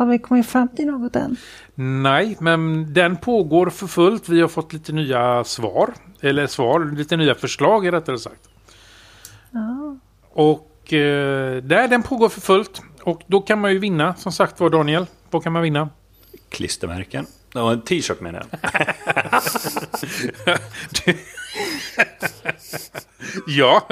[0.00, 1.36] har vi kommit fram till något än?
[1.74, 4.28] Nej, men den pågår för fullt.
[4.28, 5.94] Vi har fått lite nya svar.
[6.20, 8.48] Eller svar, lite nya förslag rättare sagt.
[9.50, 9.96] Ja.
[10.30, 12.82] Och eh, där, den pågår för fullt.
[13.02, 15.06] Och då kan man ju vinna, som sagt var Daniel.
[15.30, 15.88] Vad kan man vinna?
[16.48, 17.26] Klistermärken.
[17.54, 18.60] Ja, en t-shirt menar jag.
[23.46, 23.88] ja,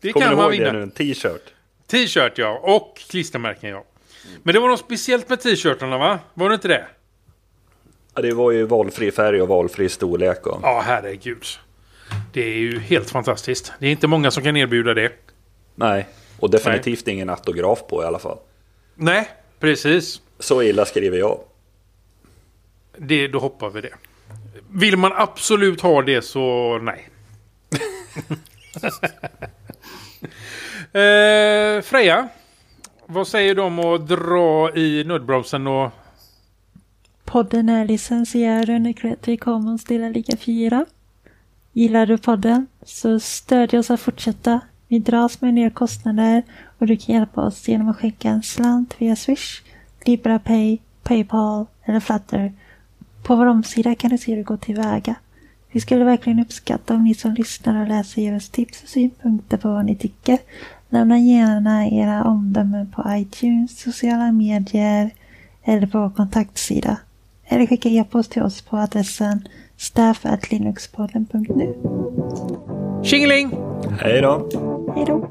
[0.00, 0.50] det Kommer kan man vinna.
[0.50, 0.82] Kommer du ihåg det nu?
[0.82, 1.54] En t-shirt.
[1.86, 3.84] T-shirt ja, och klistermärken ja.
[4.42, 6.18] Men det var något speciellt med t-shirtarna va?
[6.34, 6.86] Var det inte det?
[8.14, 10.46] Ja, det var ju valfri färg och valfri storlek.
[10.46, 10.60] Och...
[10.62, 11.44] Ja, herregud.
[12.32, 13.72] Det är ju helt fantastiskt.
[13.78, 15.12] Det är inte många som kan erbjuda det.
[15.74, 16.08] Nej,
[16.38, 17.14] och definitivt Nej.
[17.14, 18.38] ingen autograf på i alla fall.
[18.94, 20.20] Nej, precis.
[20.38, 21.40] Så illa skriver jag.
[22.96, 23.94] Det, då hoppar vi det.
[24.70, 27.08] Vill man absolut ha det så nej.
[31.02, 32.28] eh, Freja,
[33.12, 35.90] vad säger du om att dra i nödbromsen och...
[37.24, 40.86] Podden är licensierad under Creative Commons delar lika 4.
[41.72, 44.60] Gillar du podden så stödj oss att fortsätta.
[44.88, 46.42] Vi dras med nya kostnader
[46.78, 49.62] och du kan hjälpa oss genom att skicka en slant via Swish,
[50.06, 52.52] LibraPay, Paypal eller Flutter.
[53.22, 55.14] På vår omsida kan du se hur det går tillväga.
[55.70, 59.56] Vi skulle verkligen uppskatta om ni som lyssnar och läser ger oss tips och synpunkter
[59.56, 60.38] på vad ni tycker.
[60.92, 65.10] Lämna gärna era omdömen på iTunes, sociala medier
[65.64, 66.96] eller på vår kontaktsida.
[67.44, 71.74] Eller skicka e-post till oss på adressen staff.linuxpodden.nu.
[73.04, 73.50] Tjingeling!
[74.00, 74.48] Hej då!
[74.94, 75.28] Hej då!